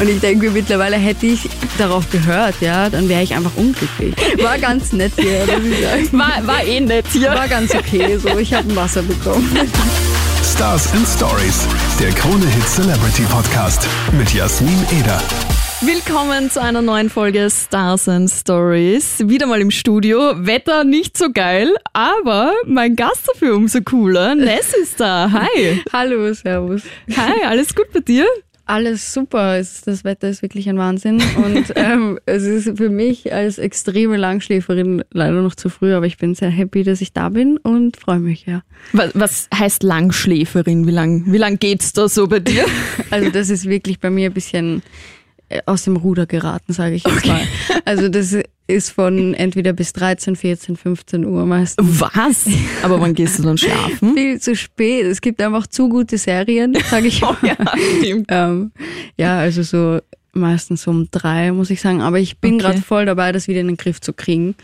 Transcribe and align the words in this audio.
Und 0.00 0.08
ich 0.08 0.20
denke 0.20 0.46
mir, 0.46 0.52
mittlerweile 0.52 0.96
hätte 0.96 1.26
ich 1.26 1.48
darauf 1.76 2.08
gehört, 2.10 2.54
ja, 2.60 2.88
dann 2.88 3.08
wäre 3.08 3.22
ich 3.22 3.34
einfach 3.34 3.56
unglücklich. 3.56 4.14
War 4.40 4.56
ganz 4.56 4.92
nett 4.92 5.12
hier, 5.18 5.40
muss 5.40 5.66
ich 5.66 5.84
sagen. 5.84 6.08
War, 6.12 6.46
war 6.46 6.64
eh 6.64 6.78
nett 6.78 7.04
hier. 7.10 7.30
War 7.30 7.48
ganz 7.48 7.74
okay, 7.74 8.16
so. 8.16 8.38
Ich 8.38 8.54
habe 8.54 8.68
ein 8.68 8.76
Wasser 8.76 9.02
bekommen. 9.02 9.58
Stars 10.44 10.92
and 10.92 11.06
Stories, 11.06 11.66
der 12.00 12.10
Krone 12.10 12.46
Hit 12.46 12.68
Celebrity 12.68 13.22
Podcast 13.22 13.88
mit 14.16 14.32
Jasmin 14.32 14.86
Eder. 15.00 15.20
Willkommen 15.80 16.48
zu 16.50 16.62
einer 16.62 16.82
neuen 16.82 17.10
Folge 17.10 17.48
Stars 17.50 18.08
and 18.08 18.30
Stories. 18.30 19.18
Wieder 19.24 19.46
mal 19.46 19.60
im 19.60 19.72
Studio. 19.72 20.32
Wetter 20.36 20.84
nicht 20.84 21.18
so 21.18 21.32
geil, 21.32 21.74
aber 21.92 22.52
mein 22.66 22.94
Gast 22.94 23.28
dafür 23.28 23.56
umso 23.56 23.80
cooler. 23.80 24.36
Ness 24.36 24.74
ist 24.80 25.00
da. 25.00 25.30
Hi. 25.32 25.82
Hallo, 25.92 26.32
servus. 26.34 26.82
Hi, 27.16 27.44
alles 27.44 27.74
gut 27.74 27.92
bei 27.92 28.00
dir? 28.00 28.26
Alles 28.68 29.14
super. 29.14 29.56
Das 29.56 30.04
Wetter 30.04 30.28
ist 30.28 30.42
wirklich 30.42 30.68
ein 30.68 30.76
Wahnsinn. 30.76 31.22
Und 31.36 31.72
ähm, 31.74 32.18
es 32.26 32.42
ist 32.42 32.76
für 32.76 32.90
mich 32.90 33.32
als 33.32 33.56
extreme 33.56 34.18
Langschläferin 34.18 35.02
leider 35.10 35.40
noch 35.40 35.54
zu 35.54 35.70
früh, 35.70 35.94
aber 35.94 36.04
ich 36.04 36.18
bin 36.18 36.34
sehr 36.34 36.50
happy, 36.50 36.82
dass 36.82 37.00
ich 37.00 37.14
da 37.14 37.30
bin 37.30 37.56
und 37.56 37.96
freue 37.96 38.18
mich, 38.18 38.44
ja. 38.44 38.62
Was, 38.92 39.12
was 39.14 39.48
heißt 39.54 39.82
Langschläferin? 39.82 40.86
Wie 40.86 40.90
lang, 40.90 41.24
wie 41.32 41.38
lang 41.38 41.58
geht's 41.58 41.94
da 41.94 42.08
so 42.08 42.28
bei 42.28 42.40
dir? 42.40 42.66
Also 43.10 43.30
das 43.30 43.48
ist 43.48 43.66
wirklich 43.66 44.00
bei 44.00 44.10
mir 44.10 44.28
ein 44.28 44.34
bisschen 44.34 44.82
äh, 45.48 45.62
aus 45.64 45.84
dem 45.84 45.96
Ruder 45.96 46.26
geraten, 46.26 46.74
sage 46.74 46.96
ich 46.96 47.04
jetzt 47.04 47.26
mal. 47.26 47.40
Also 47.86 48.10
das 48.10 48.36
ist 48.68 48.90
von 48.90 49.34
entweder 49.34 49.72
bis 49.72 49.92
13, 49.94 50.36
14, 50.36 50.76
15 50.76 51.24
Uhr 51.24 51.44
meistens. 51.46 52.00
Was? 52.00 52.46
Aber 52.82 53.00
wann 53.00 53.14
gehst 53.14 53.38
du 53.38 53.42
dann 53.42 53.58
schlafen? 53.58 54.14
Viel 54.14 54.40
zu 54.40 54.54
spät. 54.54 55.06
Es 55.06 55.20
gibt 55.20 55.40
einfach 55.42 55.66
zu 55.66 55.88
gute 55.88 56.18
Serien, 56.18 56.76
sage 56.88 57.08
ich 57.08 57.20
mal. 57.22 57.36
Oh 57.42 57.46
ja, 57.46 57.56
stimmt. 58.00 58.26
Ähm, 58.28 58.70
ja, 59.16 59.38
also 59.38 59.62
so 59.62 59.98
meistens 60.34 60.86
um 60.86 61.08
drei, 61.10 61.50
muss 61.50 61.70
ich 61.70 61.80
sagen. 61.80 62.02
Aber 62.02 62.18
ich 62.20 62.38
bin 62.38 62.54
Okay. 62.54 62.62
gerade 62.62 62.80
voll 62.82 63.06
dabei, 63.06 63.32
das 63.32 63.48
wieder 63.48 63.60
in 63.60 63.68
den 63.68 63.76
Griff 63.78 64.00
zu 64.00 64.12
kriegen. 64.12 64.54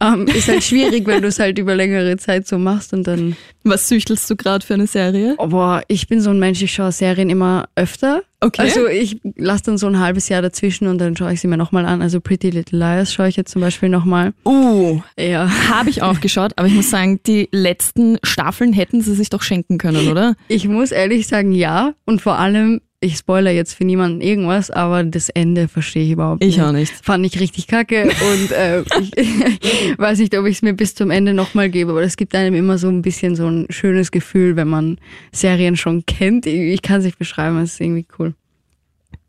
Ähm, 0.00 0.26
ist 0.26 0.48
halt 0.48 0.62
schwierig, 0.64 1.06
wenn 1.06 1.22
du 1.22 1.28
es 1.28 1.38
halt 1.38 1.58
über 1.58 1.74
längere 1.74 2.16
Zeit 2.16 2.46
so 2.46 2.58
machst 2.58 2.92
und 2.92 3.06
dann. 3.06 3.36
Was 3.62 3.88
süchtelst 3.88 4.28
du 4.28 4.36
gerade 4.36 4.64
für 4.66 4.74
eine 4.74 4.86
Serie? 4.86 5.36
Oh, 5.38 5.46
boah, 5.46 5.82
ich 5.88 6.06
bin 6.08 6.20
so 6.20 6.30
ein 6.30 6.38
Mensch, 6.38 6.60
ich 6.62 6.72
schaue 6.72 6.92
Serien 6.92 7.30
immer 7.30 7.68
öfter. 7.76 8.22
Okay. 8.40 8.60
Also 8.60 8.86
ich 8.86 9.20
lasse 9.36 9.62
dann 9.64 9.78
so 9.78 9.86
ein 9.86 9.98
halbes 9.98 10.28
Jahr 10.28 10.42
dazwischen 10.42 10.86
und 10.88 10.98
dann 10.98 11.16
schaue 11.16 11.32
ich 11.32 11.40
sie 11.40 11.46
mir 11.48 11.56
nochmal 11.56 11.86
an. 11.86 12.02
Also 12.02 12.20
Pretty 12.20 12.50
Little 12.50 12.78
Liars 12.78 13.14
schaue 13.14 13.28
ich 13.28 13.36
jetzt 13.36 13.52
zum 13.52 13.62
Beispiel 13.62 13.88
nochmal. 13.88 14.34
Uh, 14.44 15.00
Ja. 15.18 15.48
habe 15.70 15.88
ich 15.88 16.02
auch 16.02 16.20
geschaut, 16.20 16.52
aber 16.56 16.66
ich 16.68 16.74
muss 16.74 16.90
sagen, 16.90 17.20
die 17.26 17.48
letzten 17.52 18.18
Staffeln 18.22 18.74
hätten 18.74 19.00
sie 19.00 19.14
sich 19.14 19.30
doch 19.30 19.40
schenken 19.42 19.78
können, 19.78 20.08
oder? 20.08 20.34
Ich 20.48 20.68
muss 20.68 20.90
ehrlich 20.92 21.26
sagen, 21.26 21.52
ja. 21.52 21.94
Und 22.04 22.20
vor 22.20 22.38
allem, 22.38 22.82
ich 23.04 23.16
spoiler 23.16 23.50
jetzt 23.50 23.74
für 23.74 23.84
niemanden 23.84 24.20
irgendwas, 24.20 24.70
aber 24.70 25.04
das 25.04 25.28
Ende 25.28 25.68
verstehe 25.68 26.04
ich 26.04 26.10
überhaupt 26.12 26.42
Ich 26.42 26.56
nicht. 26.56 26.66
auch 26.66 26.72
nicht. 26.72 26.92
Fand 27.02 27.24
ich 27.26 27.38
richtig 27.38 27.66
kacke 27.66 28.04
und 28.04 28.50
äh, 28.52 28.80
ich 29.16 29.28
weiß 29.98 30.18
nicht, 30.18 30.36
ob 30.36 30.46
ich 30.46 30.56
es 30.56 30.62
mir 30.62 30.72
bis 30.74 30.94
zum 30.94 31.10
Ende 31.10 31.34
nochmal 31.34 31.68
gebe, 31.70 31.90
aber 31.92 32.02
es 32.02 32.16
gibt 32.16 32.34
einem 32.34 32.54
immer 32.54 32.78
so 32.78 32.88
ein 32.88 33.02
bisschen 33.02 33.36
so 33.36 33.46
ein 33.46 33.66
schönes 33.70 34.10
Gefühl, 34.10 34.56
wenn 34.56 34.68
man 34.68 34.98
Serien 35.32 35.76
schon 35.76 36.06
kennt. 36.06 36.46
Ich, 36.46 36.54
ich 36.74 36.82
kann 36.82 36.98
es 36.98 37.04
nicht 37.04 37.18
beschreiben, 37.18 37.58
es 37.58 37.74
ist 37.74 37.80
irgendwie 37.80 38.06
cool. 38.18 38.34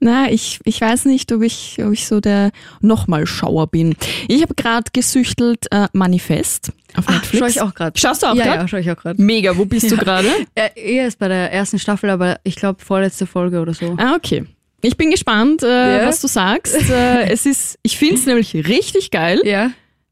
Na, 0.02 0.30
ich, 0.30 0.60
ich 0.66 0.82
weiß 0.82 1.06
nicht, 1.06 1.32
ob 1.32 1.42
ich, 1.42 1.78
ob 1.84 1.94
ich 1.94 2.06
so 2.06 2.20
der 2.20 2.52
Nochmal-Schauer 2.82 3.68
bin. 3.68 3.96
Ich 4.28 4.42
habe 4.42 4.54
gerade 4.54 4.86
gesüchtelt 4.94 5.66
äh, 5.72 5.88
Manifest 5.94 6.72
auf 6.96 7.08
Netflix. 7.08 7.38
Schau 7.40 7.46
ich 7.48 7.62
auch 7.62 7.74
gerade. 7.74 7.98
Schaust 7.98 8.22
du 8.24 8.28
auch 8.28 8.36
ja, 8.36 8.44
grad? 8.46 8.56
Ja, 8.62 8.68
schau 8.68 8.78
ich 8.78 8.92
auch 8.92 8.98
gerade. 8.98 9.22
Mega, 9.22 9.58
wo 9.58 9.66
bist 9.66 9.90
du 9.90 9.96
Ja. 9.96 10.02
gerade? 10.04 10.28
Äh, 10.56 10.70
eher 10.76 11.08
ist 11.08 11.18
bei 11.20 11.28
der 11.28 11.52
ersten 11.52 11.80
Staffel, 11.80 12.10
aber 12.10 12.40
ich 12.44 12.56
glaube 12.56 12.84
vorletzte 12.84 13.26
Folge 13.26 13.60
oder 13.62 13.74
so. 13.74 13.96
Ah, 13.98 14.16
okay. 14.16 14.46
Ich 14.82 14.98
bin 14.98 15.10
gespannt, 15.12 15.64
äh, 15.64 16.02
Ja. 16.02 16.08
was 16.08 16.22
du 16.22 16.28
sagst. 16.28 16.76
Äh, 16.90 17.30
es 17.32 17.46
ist, 17.46 17.80
ich 17.82 17.98
finde 17.98 18.16
es 18.16 18.26
nämlich 18.26 18.54
richtig 18.54 19.12
geil, 19.12 19.42
Ja, 19.44 19.72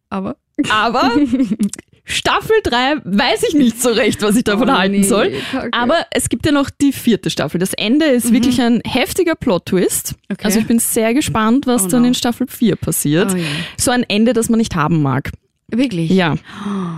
aber. 0.10 0.38
aber 0.70 1.12
Staffel 2.06 2.56
3 2.64 2.98
weiß 3.06 3.44
ich 3.48 3.54
nicht 3.56 3.82
so 3.82 3.90
recht, 3.90 4.22
was 4.22 4.36
ich 4.36 4.44
davon 4.44 4.70
Oh, 4.70 4.74
halten 4.74 4.96
nee, 4.96 5.04
soll. 5.04 5.32
kacke. 5.52 5.70
Aber 5.72 6.06
es 6.12 6.28
gibt 6.30 6.46
ja 6.46 6.52
noch 6.52 6.70
die 6.70 6.92
vierte 6.92 7.30
Staffel. 7.30 7.60
Das 7.60 7.74
Ende 7.74 8.06
ist 8.06 8.34
wirklich 8.34 8.62
ein 8.62 8.82
heftiger 8.86 9.36
Plot-Twist. 9.36 10.12
Mhm. 10.14 10.34
Okay. 10.34 10.46
Also 10.46 10.60
ich 10.60 10.68
bin 10.68 10.80
sehr 10.80 11.14
gespannt, 11.14 11.66
was 11.66 11.86
Oh 11.86 11.88
dann 11.88 12.02
no. 12.02 12.10
in 12.10 12.14
Staffel 12.14 12.48
4 12.48 12.76
passiert. 12.76 13.32
Oh 13.34 13.38
je. 13.38 13.46
So 13.78 13.92
ein 13.92 14.04
Ende, 14.04 14.34
das 14.34 14.50
man 14.50 14.58
nicht 14.58 14.76
haben 14.76 15.02
mag. 15.02 15.32
Wirklich? 15.70 16.12
Ja. 16.12 16.36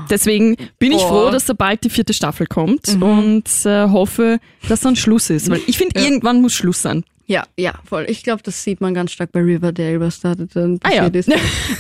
Deswegen 0.10 0.58
bin 0.80 0.92
ich 0.92 0.98
Boah. 0.98 1.08
froh, 1.28 1.30
dass 1.32 1.46
da 1.46 1.54
bald 1.54 1.84
die 1.84 1.90
vierte 1.90 2.14
Staffel 2.14 2.46
kommt 2.48 2.96
Mhm. 2.96 3.04
und 3.04 3.44
äh, 3.66 3.88
hoffe, 3.90 4.40
dass 4.68 4.82
dann 4.82 4.96
Schluss 4.96 5.30
ist. 5.30 5.50
Weil 5.50 5.62
ich 5.68 5.78
finde, 5.78 6.00
irgendwann 6.02 6.42
muss 6.42 6.54
Schluss 6.54 6.82
sein. 6.82 7.04
Ja, 7.28 7.44
ja, 7.58 7.74
voll. 7.86 8.06
Ich 8.08 8.22
glaube, 8.22 8.44
das 8.44 8.64
sieht 8.64 8.82
man 8.82 8.94
ganz 8.94 9.12
stark 9.12 9.32
bei 9.32 9.40
Riverdale, 9.42 10.00
was 10.00 10.20
da 10.20 10.36
dann 10.36 10.80
Ah, 10.84 10.90
ja. 10.94 11.10
passiert 11.10 11.16
ist. 11.16 11.32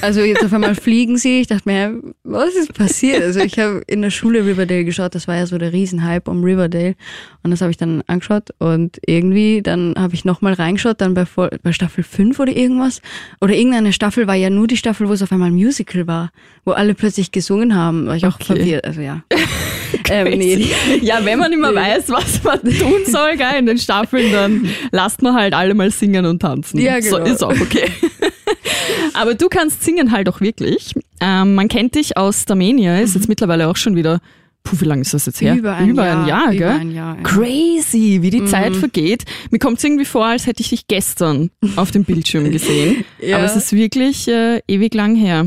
Also 0.01 0.21
jetzt 0.21 0.43
auf 0.43 0.51
einmal 0.51 0.73
fliegen 0.73 1.17
sie. 1.19 1.41
Ich 1.41 1.47
dachte 1.47 1.69
mir, 1.69 2.01
was 2.23 2.55
ist 2.55 2.73
passiert? 2.73 3.21
Also 3.21 3.41
ich 3.41 3.59
habe 3.59 3.83
in 3.85 4.01
der 4.01 4.09
Schule 4.09 4.43
Riverdale 4.43 4.83
geschaut. 4.85 5.13
Das 5.13 5.27
war 5.27 5.35
ja 5.35 5.45
so 5.45 5.59
der 5.59 5.71
Riesenhype 5.71 6.31
um 6.31 6.43
Riverdale. 6.43 6.95
Und 7.43 7.51
das 7.51 7.61
habe 7.61 7.69
ich 7.69 7.77
dann 7.77 8.01
angeschaut. 8.07 8.49
Und 8.57 8.97
irgendwie, 9.05 9.61
dann 9.61 9.93
habe 9.97 10.15
ich 10.15 10.25
nochmal 10.25 10.53
reingeschaut, 10.53 10.99
dann 10.99 11.13
bei, 11.13 11.25
bei 11.61 11.71
Staffel 11.73 12.03
5 12.03 12.39
oder 12.39 12.51
irgendwas. 12.55 13.01
Oder 13.39 13.53
irgendeine 13.53 13.93
Staffel 13.93 14.25
war 14.25 14.33
ja 14.35 14.49
nur 14.49 14.65
die 14.65 14.77
Staffel, 14.77 15.07
wo 15.07 15.13
es 15.13 15.21
auf 15.21 15.31
einmal 15.31 15.49
ein 15.51 15.55
Musical 15.55 16.07
war. 16.07 16.31
Wo 16.65 16.71
alle 16.71 16.95
plötzlich 16.95 17.31
gesungen 17.31 17.75
haben. 17.75 18.07
War 18.07 18.15
ich 18.15 18.25
auch 18.25 18.35
Okay. 18.35 18.45
verwirrt. 18.45 18.85
Also 18.85 19.01
ja. 19.01 19.21
ähm, 20.09 20.37
nee, 20.39 20.65
Ja, 21.01 21.23
wenn 21.23 21.37
man 21.37 21.53
immer 21.53 21.73
weiß, 21.75 22.09
was 22.09 22.43
man 22.43 22.59
tun 22.61 23.05
soll 23.05 23.37
gell, 23.37 23.59
in 23.59 23.67
den 23.67 23.77
Staffeln, 23.77 24.31
dann 24.31 24.67
lasst 24.91 25.21
man 25.21 25.34
halt 25.35 25.53
alle 25.53 25.73
mal 25.75 25.91
singen 25.91 26.25
und 26.25 26.39
tanzen. 26.41 26.79
Ja, 26.79 27.01
So 27.01 27.17
genau. 27.17 27.29
ist 27.31 27.43
auch 27.43 27.51
okay. 27.59 27.89
Aber 29.13 29.33
du 29.35 29.47
kannst 29.47 29.83
singen 29.83 30.11
halt 30.11 30.27
auch 30.29 30.41
wirklich. 30.41 30.93
Ähm, 31.21 31.55
man 31.55 31.67
kennt 31.67 31.95
dich 31.95 32.17
aus 32.17 32.41
Starmania, 32.43 32.99
ist 32.99 33.15
jetzt 33.15 33.29
mittlerweile 33.29 33.67
auch 33.69 33.77
schon 33.77 33.95
wieder, 33.95 34.19
puh, 34.63 34.75
wie 34.79 34.85
lange 34.85 35.01
ist 35.01 35.13
das 35.13 35.25
jetzt 35.25 35.39
her? 35.41 35.53
Mhm. 35.53 35.59
Über 35.59 35.73
ein 35.75 35.95
Jahr, 35.95 36.27
Jahr, 36.27 36.43
über 36.47 36.57
gell? 36.57 36.69
ein 36.69 36.91
Jahr, 36.91 37.15
ja. 37.15 37.19
Mhm. 37.19 37.23
Crazy, 37.23 38.17
wie 38.21 38.29
die 38.29 38.45
Zeit 38.45 38.75
vergeht. 38.75 39.23
Mir 39.51 39.59
kommt 39.59 39.77
es 39.77 39.83
irgendwie 39.83 40.05
vor, 40.05 40.25
als 40.25 40.47
hätte 40.47 40.61
ich 40.61 40.69
dich 40.69 40.87
gestern 40.87 41.49
auf 41.77 41.91
dem 41.91 42.03
Bildschirm 42.03 42.51
gesehen. 42.51 43.05
Ja. 43.21 43.37
Aber 43.37 43.45
es 43.45 43.55
ist 43.55 43.71
wirklich 43.73 44.27
äh, 44.27 44.61
ewig 44.67 44.93
lang 44.93 45.15
her. 45.15 45.45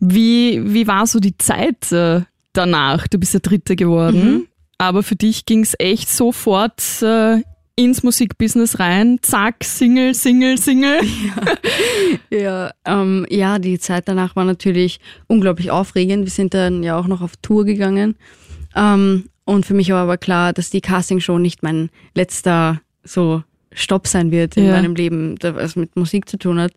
Wie, 0.00 0.60
wie 0.64 0.86
war 0.86 1.06
so 1.06 1.20
die 1.20 1.38
Zeit 1.38 1.92
äh, 1.92 2.22
danach? 2.52 3.06
Du 3.08 3.18
bist 3.18 3.34
ja 3.34 3.40
Dritte 3.40 3.76
geworden, 3.76 4.24
Mhm. 4.34 4.46
aber 4.78 5.02
für 5.02 5.16
dich 5.16 5.46
ging 5.46 5.60
es 5.62 5.74
echt 5.78 6.10
sofort 6.10 6.80
äh, 7.02 7.42
ins 7.84 8.02
Musikbusiness 8.02 8.78
rein. 8.78 9.18
Zack, 9.22 9.64
Single, 9.64 10.14
Single, 10.14 10.58
Single. 10.58 11.00
Ja, 12.30 12.70
ähm, 12.84 13.26
ja, 13.28 13.58
die 13.58 13.78
Zeit 13.78 14.08
danach 14.08 14.36
war 14.36 14.44
natürlich 14.44 15.00
unglaublich 15.26 15.70
aufregend. 15.70 16.24
Wir 16.24 16.30
sind 16.30 16.54
dann 16.54 16.82
ja 16.82 16.96
auch 16.98 17.06
noch 17.06 17.20
auf 17.20 17.36
Tour 17.42 17.64
gegangen. 17.64 18.16
Ähm, 18.74 19.24
und 19.44 19.66
für 19.66 19.74
mich 19.74 19.90
war 19.90 19.98
aber 20.02 20.16
klar, 20.18 20.52
dass 20.52 20.70
die 20.70 20.80
Castingshow 20.80 21.38
nicht 21.38 21.62
mein 21.62 21.90
letzter 22.14 22.80
so 23.04 23.42
Stopp 23.72 24.06
sein 24.06 24.30
wird 24.30 24.56
in 24.56 24.66
Ja. 24.66 24.72
meinem 24.72 24.94
Leben, 24.94 25.36
was 25.42 25.76
mit 25.76 25.96
Musik 25.96 26.28
zu 26.28 26.38
tun 26.38 26.60
hat. 26.60 26.72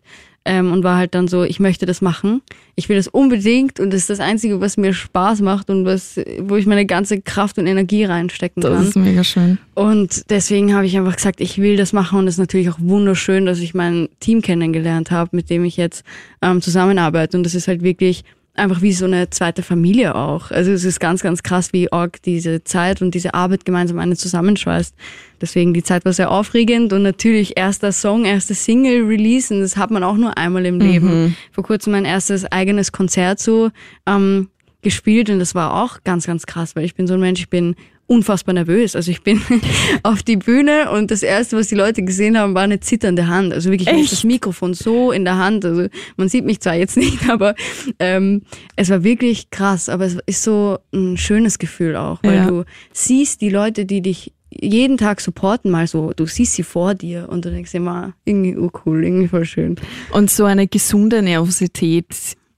Ähm, 0.48 0.72
und 0.72 0.84
war 0.84 0.96
halt 0.96 1.16
dann 1.16 1.26
so, 1.26 1.42
ich 1.42 1.58
möchte 1.58 1.86
das 1.86 2.00
machen. 2.00 2.40
Ich 2.76 2.88
will 2.88 2.96
das 2.96 3.08
unbedingt 3.08 3.80
und 3.80 3.92
das 3.92 4.02
ist 4.02 4.10
das 4.10 4.20
Einzige, 4.20 4.60
was 4.60 4.76
mir 4.76 4.94
Spaß 4.94 5.40
macht 5.40 5.70
und 5.70 5.84
was, 5.84 6.20
wo 6.38 6.54
ich 6.54 6.66
meine 6.66 6.86
ganze 6.86 7.20
Kraft 7.20 7.58
und 7.58 7.66
Energie 7.66 8.04
reinstecken 8.04 8.62
kann. 8.62 8.72
Das 8.72 8.88
ist 8.88 8.96
mega 8.96 9.24
schön. 9.24 9.58
Und 9.74 10.30
deswegen 10.30 10.72
habe 10.72 10.86
ich 10.86 10.96
einfach 10.96 11.16
gesagt, 11.16 11.40
ich 11.40 11.58
will 11.58 11.76
das 11.76 11.92
machen 11.92 12.20
und 12.20 12.28
es 12.28 12.34
ist 12.34 12.38
natürlich 12.38 12.70
auch 12.70 12.78
wunderschön, 12.78 13.44
dass 13.44 13.58
ich 13.58 13.74
mein 13.74 14.08
Team 14.20 14.40
kennengelernt 14.40 15.10
habe, 15.10 15.34
mit 15.34 15.50
dem 15.50 15.64
ich 15.64 15.76
jetzt 15.76 16.04
ähm, 16.42 16.62
zusammenarbeite. 16.62 17.36
Und 17.36 17.42
das 17.42 17.56
ist 17.56 17.66
halt 17.66 17.82
wirklich 17.82 18.22
einfach 18.58 18.82
wie 18.82 18.92
so 18.92 19.04
eine 19.04 19.30
zweite 19.30 19.62
Familie 19.62 20.14
auch. 20.14 20.50
Also 20.50 20.70
es 20.70 20.84
ist 20.84 21.00
ganz, 21.00 21.22
ganz 21.22 21.42
krass, 21.42 21.72
wie 21.72 21.92
arg 21.92 22.22
diese 22.22 22.64
Zeit 22.64 23.02
und 23.02 23.14
diese 23.14 23.34
Arbeit 23.34 23.64
gemeinsam 23.64 23.98
eine 23.98 24.16
zusammenschweißt. 24.16 24.94
Deswegen 25.40 25.74
die 25.74 25.82
Zeit 25.82 26.04
war 26.04 26.12
sehr 26.12 26.30
aufregend 26.30 26.92
und 26.92 27.02
natürlich 27.02 27.56
erster 27.56 27.92
Song, 27.92 28.24
erste 28.24 28.54
Single 28.54 29.04
releasen, 29.04 29.60
das 29.60 29.76
hat 29.76 29.90
man 29.90 30.02
auch 30.02 30.16
nur 30.16 30.36
einmal 30.38 30.64
im 30.66 30.80
Leben. 30.80 31.36
Vor 31.52 31.64
kurzem 31.64 31.92
mein 31.92 32.04
erstes 32.04 32.44
eigenes 32.44 32.92
Konzert 32.92 33.38
so 33.38 33.70
ähm, 34.06 34.48
gespielt 34.82 35.30
und 35.30 35.38
das 35.38 35.54
war 35.54 35.82
auch 35.82 35.98
ganz, 36.04 36.26
ganz 36.26 36.46
krass, 36.46 36.76
weil 36.76 36.84
ich 36.84 36.94
bin 36.94 37.06
so 37.06 37.14
ein 37.14 37.20
Mensch, 37.20 37.40
ich 37.40 37.50
bin 37.50 37.74
unfassbar 38.06 38.54
nervös. 38.54 38.94
Also 38.96 39.10
ich 39.10 39.22
bin 39.22 39.40
auf 40.02 40.22
die 40.22 40.36
Bühne 40.36 40.90
und 40.92 41.10
das 41.10 41.22
erste, 41.22 41.56
was 41.56 41.68
die 41.68 41.74
Leute 41.74 42.02
gesehen 42.02 42.38
haben, 42.38 42.54
war 42.54 42.62
eine 42.62 42.80
zitternde 42.80 43.26
Hand. 43.28 43.52
Also 43.52 43.70
wirklich 43.70 43.88
ich 43.88 43.94
hatte 43.94 44.08
das 44.10 44.24
Mikrofon 44.24 44.74
so 44.74 45.12
in 45.12 45.24
der 45.24 45.36
Hand. 45.38 45.64
Also 45.64 45.86
man 46.16 46.28
sieht 46.28 46.44
mich 46.44 46.60
zwar 46.60 46.74
jetzt 46.74 46.96
nicht, 46.96 47.28
aber 47.28 47.54
ähm, 47.98 48.42
es 48.76 48.90
war 48.90 49.02
wirklich 49.04 49.50
krass. 49.50 49.88
Aber 49.88 50.04
es 50.04 50.16
ist 50.26 50.42
so 50.42 50.78
ein 50.92 51.16
schönes 51.16 51.58
Gefühl 51.58 51.96
auch, 51.96 52.20
weil 52.22 52.36
Ja. 52.36 52.46
du 52.46 52.64
siehst 52.92 53.40
die 53.40 53.50
Leute, 53.50 53.84
die 53.86 54.02
dich 54.02 54.32
jeden 54.58 54.96
Tag 54.96 55.20
supporten, 55.20 55.70
mal 55.70 55.86
so, 55.86 56.12
du 56.14 56.24
siehst 56.24 56.54
sie 56.54 56.62
vor 56.62 56.94
dir 56.94 57.28
und 57.28 57.44
du 57.44 57.50
denkst 57.50 57.74
immer, 57.74 58.14
irgendwie 58.24 58.56
urcool, 58.56 59.04
irgendwie 59.04 59.28
voll 59.28 59.44
schön. 59.44 59.76
Und 60.12 60.30
so 60.30 60.44
eine 60.44 60.66
gesunde 60.66 61.20
Nervosität 61.20 62.06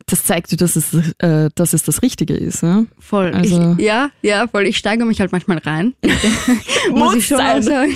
das 0.09 0.25
zeigt 0.25 0.51
dir, 0.51 0.57
dass 0.57 0.77
es, 0.77 0.95
äh, 1.19 1.51
dass 1.55 1.73
es 1.73 1.83
das 1.83 2.03
Richtige 2.03 2.35
ist. 2.35 2.63
Ja? 2.63 2.85
Voll. 2.99 3.33
Also- 3.33 3.77
ich, 3.79 3.85
ja, 3.85 4.11
ja, 4.23 4.47
voll. 4.49 4.67
Ich 4.67 4.77
steigere 4.79 5.07
mich 5.07 5.21
halt 5.21 5.33
manchmal 5.33 5.59
rein. 5.59 5.95
Muss 6.91 7.15
ich 7.15 7.27
schon 7.27 7.39
mal 7.39 7.63
sagen. 7.63 7.95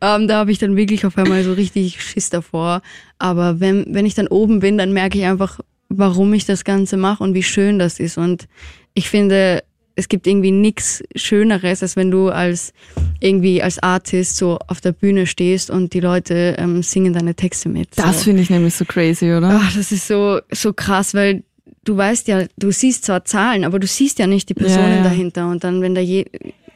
ähm, 0.00 0.28
da 0.28 0.36
habe 0.38 0.50
ich 0.52 0.58
dann 0.58 0.76
wirklich 0.76 1.06
auf 1.06 1.16
einmal 1.18 1.44
so 1.44 1.52
richtig 1.52 2.02
Schiss 2.02 2.30
davor. 2.30 2.82
Aber 3.18 3.60
wenn, 3.60 3.86
wenn 3.94 4.06
ich 4.06 4.14
dann 4.14 4.28
oben 4.28 4.60
bin, 4.60 4.78
dann 4.78 4.92
merke 4.92 5.18
ich 5.18 5.24
einfach, 5.24 5.60
warum 5.88 6.32
ich 6.34 6.46
das 6.46 6.64
Ganze 6.64 6.96
mache 6.96 7.22
und 7.22 7.34
wie 7.34 7.42
schön 7.42 7.78
das 7.78 8.00
ist. 8.00 8.18
Und 8.18 8.48
ich 8.94 9.08
finde, 9.08 9.62
es 9.96 10.08
gibt 10.08 10.26
irgendwie 10.26 10.50
nichts 10.50 11.02
Schöneres, 11.14 11.82
als 11.82 11.96
wenn 11.96 12.10
du 12.10 12.28
als 12.28 12.72
irgendwie 13.20 13.62
als 13.62 13.82
Artist 13.82 14.36
so 14.36 14.58
auf 14.66 14.80
der 14.80 14.92
Bühne 14.92 15.26
stehst 15.26 15.70
und 15.70 15.92
die 15.94 16.00
Leute 16.00 16.56
ähm, 16.58 16.82
singen 16.82 17.12
deine 17.12 17.34
Texte 17.34 17.68
mit. 17.68 17.88
Das 17.96 18.18
so. 18.18 18.24
finde 18.24 18.42
ich 18.42 18.50
nämlich 18.50 18.74
so 18.74 18.84
crazy, 18.84 19.32
oder? 19.32 19.60
Ach, 19.62 19.74
das 19.76 19.92
ist 19.92 20.08
so, 20.08 20.40
so 20.50 20.72
krass, 20.72 21.14
weil 21.14 21.44
du 21.84 21.96
weißt 21.96 22.28
ja, 22.28 22.44
du 22.56 22.72
siehst 22.72 23.04
zwar 23.04 23.24
Zahlen, 23.24 23.64
aber 23.64 23.78
du 23.78 23.86
siehst 23.86 24.18
ja 24.18 24.26
nicht 24.26 24.48
die 24.48 24.54
Personen 24.54 24.90
Ja, 24.90 24.96
ja. 24.96 25.02
dahinter. 25.04 25.48
Und 25.48 25.64
dann, 25.64 25.80
wenn 25.80 25.94
da 25.94 26.00
je, 26.00 26.24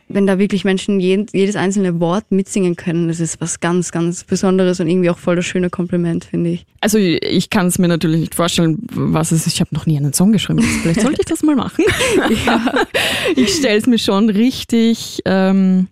wenn 0.08 0.26
da 0.26 0.38
wirklich 0.38 0.64
Menschen 0.64 1.00
jedes 1.00 1.56
einzelne 1.56 2.00
Wort 2.00 2.31
mitsingen 2.31 2.76
können, 2.76 3.08
das 3.08 3.20
ist 3.20 3.40
was 3.40 3.60
ganz, 3.60 3.93
ganz 3.93 4.25
Besonderes 4.25 4.81
und 4.81 4.88
irgendwie 4.88 5.10
auch 5.10 5.19
voll 5.19 5.37
das 5.37 5.44
schöne 5.46 5.70
Kompliment, 5.70 6.25
finde 6.25 6.50
ich. 6.50 6.66
Also 6.81 6.99
ich 6.99 7.50
kann 7.50 7.66
es 7.66 7.78
mir 7.78 7.88
natürlich 7.88 8.20
nicht 8.20 8.34
vorstellen, 8.34 8.78
was 8.93 9.32
es 9.32 9.46
ist. 9.46 9.55
Ich 9.55 9.60
habe 9.60 9.75
noch 9.75 9.87
nie 9.87 9.96
einen 9.96 10.12
Song 10.12 10.32
geschrieben. 10.32 10.60
Vielleicht 10.62 11.00
sollte 11.00 11.20
ich 11.20 11.26
das 11.26 11.43
mal 11.43 11.56
machen. 11.56 11.84
Ich 13.37 13.55
stelle 13.55 13.76
es 13.78 13.87
mir 13.87 13.99
schon 13.99 14.31
richtig 14.31 15.20
ähm, 15.25 15.88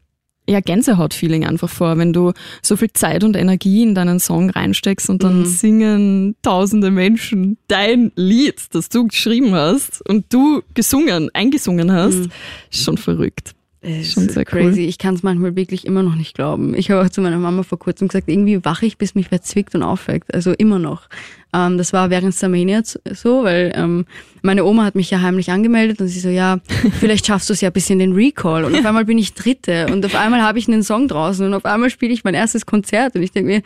ja, 0.49 0.61
Gänsehaut-Feeling 0.61 1.45
einfach 1.45 1.69
vor, 1.69 1.99
wenn 1.99 2.13
du 2.13 2.33
so 2.63 2.77
viel 2.77 2.93
Zeit 2.93 3.25
und 3.25 3.37
Energie 3.37 3.83
in 3.83 3.95
deinen 3.97 4.21
Song 4.21 4.49
reinsteckst 4.51 5.11
und 5.11 5.25
dann 5.25 5.41
Mhm. 5.41 5.47
singen 5.47 6.37
tausende 6.43 6.91
Menschen 6.93 7.59
dein 7.67 8.13
Lied, 8.15 8.63
das 8.73 8.89
du 8.89 9.09
geschrieben 9.09 9.53
hast 9.55 10.09
und 10.09 10.33
du 10.33 10.63
gesungen, 10.75 11.31
eingesungen 11.35 11.91
hast. 11.93 12.29
Ist 12.71 12.85
schon 12.85 12.97
verrückt. 12.97 13.56
Es 13.89 14.13
Schon 14.13 14.27
ist 14.27 14.35
sehr 14.35 14.45
cool. 14.53 14.63
crazy. 14.63 14.83
Ich 14.83 14.99
kann 14.99 15.15
es 15.15 15.23
manchmal 15.23 15.55
wirklich 15.55 15.87
immer 15.87 16.03
noch 16.03 16.17
nicht 16.17 16.35
glauben. 16.35 16.75
Ich 16.75 16.91
habe 16.91 17.05
auch 17.05 17.09
zu 17.11 17.21
meiner 17.21 17.39
Mama 17.39 17.63
vor 17.63 17.79
kurzem 17.79 18.09
gesagt, 18.09 18.29
irgendwie 18.29 18.65
wache 18.65 18.85
ich, 18.87 18.99
bis 18.99 19.15
mich 19.15 19.31
wer 19.31 19.43
zwickt 19.43 19.75
und 19.77 19.83
aufweckt. 19.83 20.35
Also 20.35 20.53
immer 20.53 20.79
noch. 20.79 21.09
Ähm, 21.55 21.79
das 21.79 21.93
war 21.93 22.11
während 22.11 22.35
Starmania 22.35 22.83
z- 22.83 23.01
so, 23.17 23.45
weil 23.45 23.73
ähm, 23.77 24.05
meine 24.43 24.65
Oma 24.65 24.85
hat 24.85 24.97
mich 24.97 25.11
ja 25.11 25.21
heimlich 25.21 25.51
angemeldet 25.51 26.01
und 26.01 26.09
sie 26.09 26.19
so, 26.21 26.29
ja, 26.29 26.59
vielleicht 27.01 27.27
schaffst 27.27 27.49
du 27.49 27.53
es 27.53 27.61
ja 27.61 27.71
ein 27.71 27.73
bisschen 27.73 27.99
den 28.01 28.13
Recall. 28.13 28.65
Und 28.65 28.75
auf 28.75 28.85
einmal 28.85 29.05
bin 29.05 29.19
ich 29.19 29.35
Dritte 29.35 29.87
und 29.93 30.05
auf 30.05 30.15
einmal 30.17 30.43
habe 30.43 30.59
ich 30.59 30.67
einen 30.69 30.83
Song 30.83 31.07
draußen 31.07 31.47
und 31.47 31.55
auf 31.55 31.65
einmal 31.65 31.89
spiele 31.91 32.13
ich 32.13 32.25
mein 32.25 32.35
erstes 32.35 32.67
Konzert 32.67 33.15
und 33.15 33.23
ich 33.23 33.31
denke 33.33 33.49
mir, 33.53 33.63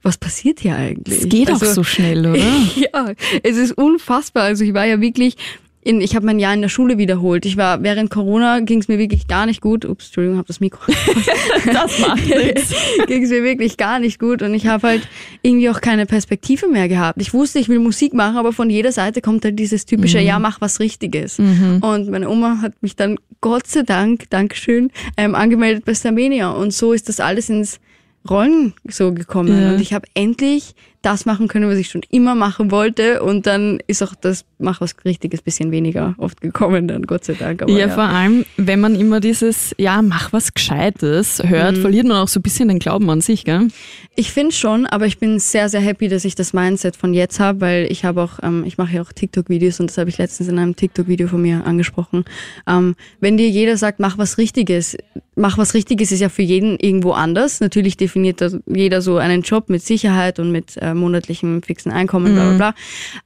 was 0.00 0.16
passiert 0.16 0.60
hier 0.60 0.76
eigentlich? 0.76 1.22
Es 1.22 1.28
geht 1.28 1.48
auch 1.50 1.60
Also, 1.60 1.72
so 1.74 1.82
schnell, 1.82 2.24
oder? 2.24 2.36
ja, 2.76 3.12
es 3.42 3.56
ist 3.56 3.72
unfassbar. 3.72 4.44
Also 4.44 4.62
ich 4.62 4.72
war 4.72 4.86
ja 4.86 5.00
wirklich, 5.00 5.36
in, 5.80 6.00
ich 6.00 6.14
habe 6.16 6.26
mein 6.26 6.38
Jahr 6.38 6.52
in 6.54 6.60
der 6.60 6.68
Schule 6.68 6.98
wiederholt. 6.98 7.46
Ich 7.46 7.56
war 7.56 7.82
während 7.82 8.10
Corona 8.10 8.60
ging 8.60 8.80
es 8.80 8.88
mir 8.88 8.98
wirklich 8.98 9.26
gar 9.28 9.46
nicht 9.46 9.60
gut. 9.60 9.84
Ups, 9.84 10.06
Entschuldigung, 10.06 10.38
habe 10.38 10.48
das 10.48 10.60
Mikro. 10.60 10.92
Das 11.72 11.98
macht 11.98 12.26
nichts. 12.26 12.72
ging 13.06 13.24
es 13.24 13.30
mir 13.30 13.42
wirklich 13.42 13.76
gar 13.76 13.98
nicht 13.98 14.18
gut 14.18 14.42
und 14.42 14.54
ich 14.54 14.66
habe 14.66 14.86
halt 14.86 15.08
irgendwie 15.42 15.68
auch 15.70 15.80
keine 15.80 16.06
Perspektive 16.06 16.68
mehr 16.68 16.88
gehabt. 16.88 17.20
Ich 17.20 17.34
wusste, 17.34 17.58
ich 17.58 17.68
will 17.68 17.78
Musik 17.78 18.14
machen, 18.14 18.36
aber 18.36 18.52
von 18.52 18.70
jeder 18.70 18.92
Seite 18.92 19.20
kommt 19.20 19.44
halt 19.44 19.58
dieses 19.58 19.84
typische, 19.84 20.18
ja, 20.20 20.38
mach 20.38 20.60
was 20.60 20.80
Richtiges. 20.80 21.38
Und 21.38 22.08
meine 22.10 22.28
Oma 22.28 22.58
hat 22.62 22.72
mich 22.80 22.96
dann 22.96 23.18
Gott 23.40 23.66
sei 23.66 23.82
Dank, 23.82 24.30
Dankeschön, 24.30 24.90
ähm, 25.16 25.34
angemeldet 25.34 25.84
bei 25.84 25.94
Starmania 25.94 26.50
und 26.50 26.72
so 26.72 26.92
ist 26.92 27.08
das 27.08 27.20
alles 27.20 27.48
ins 27.50 27.80
Rollen 28.28 28.74
so 28.88 29.12
gekommen 29.12 29.60
Ja. 29.60 29.70
und 29.72 29.80
ich 29.80 29.92
habe 29.92 30.06
endlich 30.14 30.74
das 31.02 31.26
machen 31.26 31.46
können, 31.48 31.68
was 31.70 31.78
ich 31.78 31.88
schon 31.88 32.02
immer 32.10 32.34
machen 32.34 32.70
wollte 32.70 33.22
und 33.22 33.46
dann 33.46 33.78
ist 33.86 34.02
auch 34.02 34.14
das 34.14 34.44
Mach 34.60 34.80
was 34.80 34.96
Richtiges 35.04 35.40
bisschen 35.40 35.70
weniger 35.70 36.16
oft 36.18 36.40
gekommen 36.40 36.88
dann, 36.88 37.02
Gott 37.06 37.24
sei 37.24 37.34
Dank. 37.34 37.62
Aber 37.62 37.70
Ja, 37.70 37.86
ja, 37.86 37.88
vor 37.90 38.02
allem, 38.02 38.44
wenn 38.56 38.80
man 38.80 38.96
immer 38.96 39.20
dieses, 39.20 39.72
ja, 39.78 40.02
mach 40.02 40.32
was 40.32 40.52
Gescheites 40.52 41.40
hört, 41.44 41.76
Mhm. 41.76 41.80
verliert 41.82 42.06
man 42.08 42.16
auch 42.16 42.26
so 42.26 42.40
ein 42.40 42.42
bisschen 42.42 42.66
den 42.68 42.80
Glauben 42.80 43.08
an 43.08 43.20
sich, 43.20 43.44
gell? 43.44 43.68
Ich 44.16 44.32
finde 44.32 44.52
schon, 44.52 44.84
aber 44.86 45.06
ich 45.06 45.18
bin 45.18 45.38
sehr, 45.38 45.68
sehr 45.68 45.80
happy, 45.80 46.08
dass 46.08 46.24
ich 46.24 46.34
das 46.34 46.52
Mindset 46.52 46.96
von 46.96 47.14
jetzt 47.14 47.38
habe, 47.38 47.60
weil 47.60 47.86
ich 47.92 48.04
habe 48.04 48.20
auch, 48.20 48.40
ähm, 48.42 48.64
ich 48.66 48.78
mache 48.78 48.96
ja 48.96 49.02
auch 49.02 49.12
TikTok-Videos 49.12 49.78
und 49.78 49.90
das 49.90 49.98
habe 49.98 50.10
ich 50.10 50.18
letztens 50.18 50.48
in 50.48 50.58
einem 50.58 50.74
TikTok-Video 50.74 51.28
von 51.28 51.40
mir 51.40 51.64
angesprochen. 51.64 52.24
Ähm, 52.66 52.96
wenn 53.20 53.36
dir 53.36 53.48
jeder 53.48 53.76
sagt, 53.76 54.00
mach 54.00 54.18
was 54.18 54.38
Richtiges, 54.38 54.96
mach 55.36 55.56
was 55.56 55.74
Richtiges 55.74 56.10
ist 56.10 56.18
ja 56.18 56.30
für 56.30 56.42
jeden 56.42 56.78
irgendwo 56.80 57.12
anders. 57.12 57.60
Natürlich 57.60 57.96
definiert 57.96 58.42
jeder 58.66 59.02
so 59.02 59.18
einen 59.18 59.42
Job 59.42 59.68
mit 59.68 59.84
Sicherheit 59.84 60.40
und 60.40 60.50
mit 60.50 60.76
äh, 60.78 60.87
monatlichem 60.94 61.62
fixen 61.62 61.92
Einkommen, 61.92 62.34
bla 62.34 62.48
bla 62.48 62.56
bla. 62.56 62.74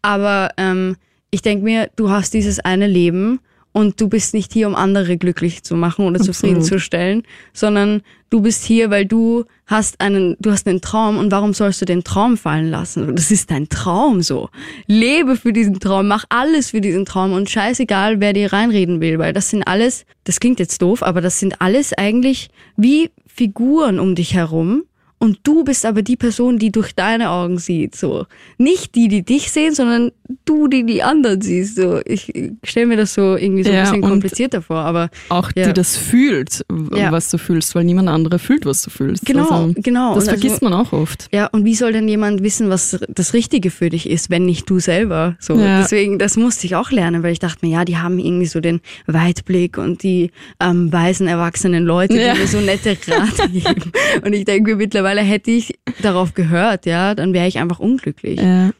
Aber 0.02 0.50
ähm, 0.56 0.96
ich 1.30 1.42
denke 1.42 1.64
mir, 1.64 1.90
du 1.96 2.10
hast 2.10 2.34
dieses 2.34 2.60
eine 2.60 2.86
Leben 2.86 3.40
und 3.72 4.00
du 4.00 4.08
bist 4.08 4.34
nicht 4.34 4.52
hier, 4.52 4.68
um 4.68 4.74
andere 4.74 5.16
glücklich 5.16 5.62
zu 5.62 5.74
machen 5.74 6.04
oder 6.04 6.16
Absolut. 6.16 6.36
zufriedenzustellen, 6.36 7.22
sondern 7.54 8.02
du 8.28 8.42
bist 8.42 8.64
hier, 8.64 8.90
weil 8.90 9.06
du 9.06 9.44
hast 9.66 10.00
einen, 10.00 10.36
du 10.40 10.50
hast 10.50 10.68
einen 10.68 10.82
Traum 10.82 11.16
und 11.16 11.32
warum 11.32 11.54
sollst 11.54 11.80
du 11.80 11.86
den 11.86 12.04
Traum 12.04 12.36
fallen 12.36 12.70
lassen? 12.70 13.16
Das 13.16 13.30
ist 13.30 13.50
dein 13.50 13.68
Traum 13.70 14.20
so. 14.20 14.50
Lebe 14.86 15.36
für 15.36 15.54
diesen 15.54 15.80
Traum, 15.80 16.06
mach 16.06 16.24
alles 16.28 16.70
für 16.70 16.82
diesen 16.82 17.06
Traum 17.06 17.32
und 17.32 17.48
scheißegal, 17.48 18.20
wer 18.20 18.34
dir 18.34 18.52
reinreden 18.52 19.00
will, 19.00 19.18
weil 19.18 19.32
das 19.32 19.48
sind 19.48 19.62
alles, 19.66 20.04
das 20.24 20.38
klingt 20.38 20.60
jetzt 20.60 20.82
doof, 20.82 21.02
aber 21.02 21.22
das 21.22 21.40
sind 21.40 21.60
alles 21.62 21.94
eigentlich 21.94 22.50
wie 22.76 23.10
Figuren 23.26 23.98
um 23.98 24.14
dich 24.14 24.34
herum. 24.34 24.84
Und 25.22 25.38
du 25.44 25.62
bist 25.62 25.86
aber 25.86 26.02
die 26.02 26.16
Person, 26.16 26.58
die 26.58 26.72
durch 26.72 26.96
deine 26.96 27.30
Augen 27.30 27.58
sieht, 27.58 27.94
so. 27.94 28.26
Nicht 28.58 28.96
die, 28.96 29.06
die 29.06 29.22
dich 29.22 29.52
sehen, 29.52 29.72
sondern 29.72 30.10
du, 30.44 30.66
die 30.66 30.84
die 30.84 31.04
anderen 31.04 31.40
siehst, 31.40 31.76
so. 31.76 32.00
Ich 32.04 32.32
stelle 32.64 32.86
mir 32.86 32.96
das 32.96 33.14
so 33.14 33.36
irgendwie 33.36 33.62
so 33.62 33.70
Ja, 33.70 33.78
ein 33.78 33.84
bisschen 33.84 34.00
komplizierter 34.02 34.62
vor, 34.62 34.78
aber 34.78 35.10
Auch 35.28 35.52
Ja. 35.54 35.66
die 35.68 35.74
das 35.74 35.96
fühlt, 35.96 36.64
Ja. 36.92 37.12
was 37.12 37.30
du 37.30 37.38
fühlst, 37.38 37.76
weil 37.76 37.84
niemand 37.84 38.08
andere 38.08 38.40
fühlt, 38.40 38.66
was 38.66 38.82
du 38.82 38.90
fühlst. 38.90 39.24
Genau, 39.24 39.48
also, 39.48 39.74
genau. 39.76 40.14
Das 40.16 40.24
Und 40.24 40.30
also- 40.30 40.40
vergisst 40.40 40.60
man 40.62 40.72
auch 40.72 40.92
oft. 40.92 41.28
Ja, 41.32 41.46
und 41.46 41.64
wie 41.64 41.76
soll 41.76 41.92
denn 41.92 42.08
jemand 42.08 42.42
wissen, 42.42 42.68
was 42.68 42.98
das 43.08 43.32
Richtige 43.32 43.70
für 43.70 43.90
dich 43.90 44.10
ist, 44.10 44.28
wenn 44.28 44.44
nicht 44.44 44.68
du 44.68 44.80
selber? 44.80 45.36
So, 45.38 45.54
Ja. 45.54 45.82
deswegen, 45.82 46.18
das 46.18 46.36
musste 46.36 46.66
ich 46.66 46.74
auch 46.74 46.90
lernen, 46.90 47.22
weil 47.22 47.30
ich 47.32 47.38
dachte 47.38 47.64
mir, 47.64 47.72
ja, 47.72 47.84
die 47.84 47.96
haben 47.98 48.18
irgendwie 48.18 48.46
so 48.46 48.58
den 48.60 48.80
Weitblick 49.06 49.78
und 49.78 50.02
die 50.02 50.32
ähm, 50.58 50.92
weisen 50.92 51.28
erwachsenen 51.28 51.84
Leute, 51.84 52.14
die 52.14 52.40
mir 52.40 52.48
so 52.48 52.58
nette 52.58 52.96
Rate 53.06 53.48
geben. 53.52 53.92
Und 54.24 54.32
ich 54.32 54.44
denke 54.46 54.70
mir, 54.72 54.76
mittlerweile 54.76 55.11
hätte 55.20 55.50
ich 55.50 55.78
darauf 56.00 56.34
gehört, 56.34 56.86
ja, 56.86 57.14
dann 57.14 57.34
wäre 57.34 57.46
ich 57.46 57.58
einfach 57.58 57.78
unglücklich. 57.78 58.40
Ja, 58.40 58.70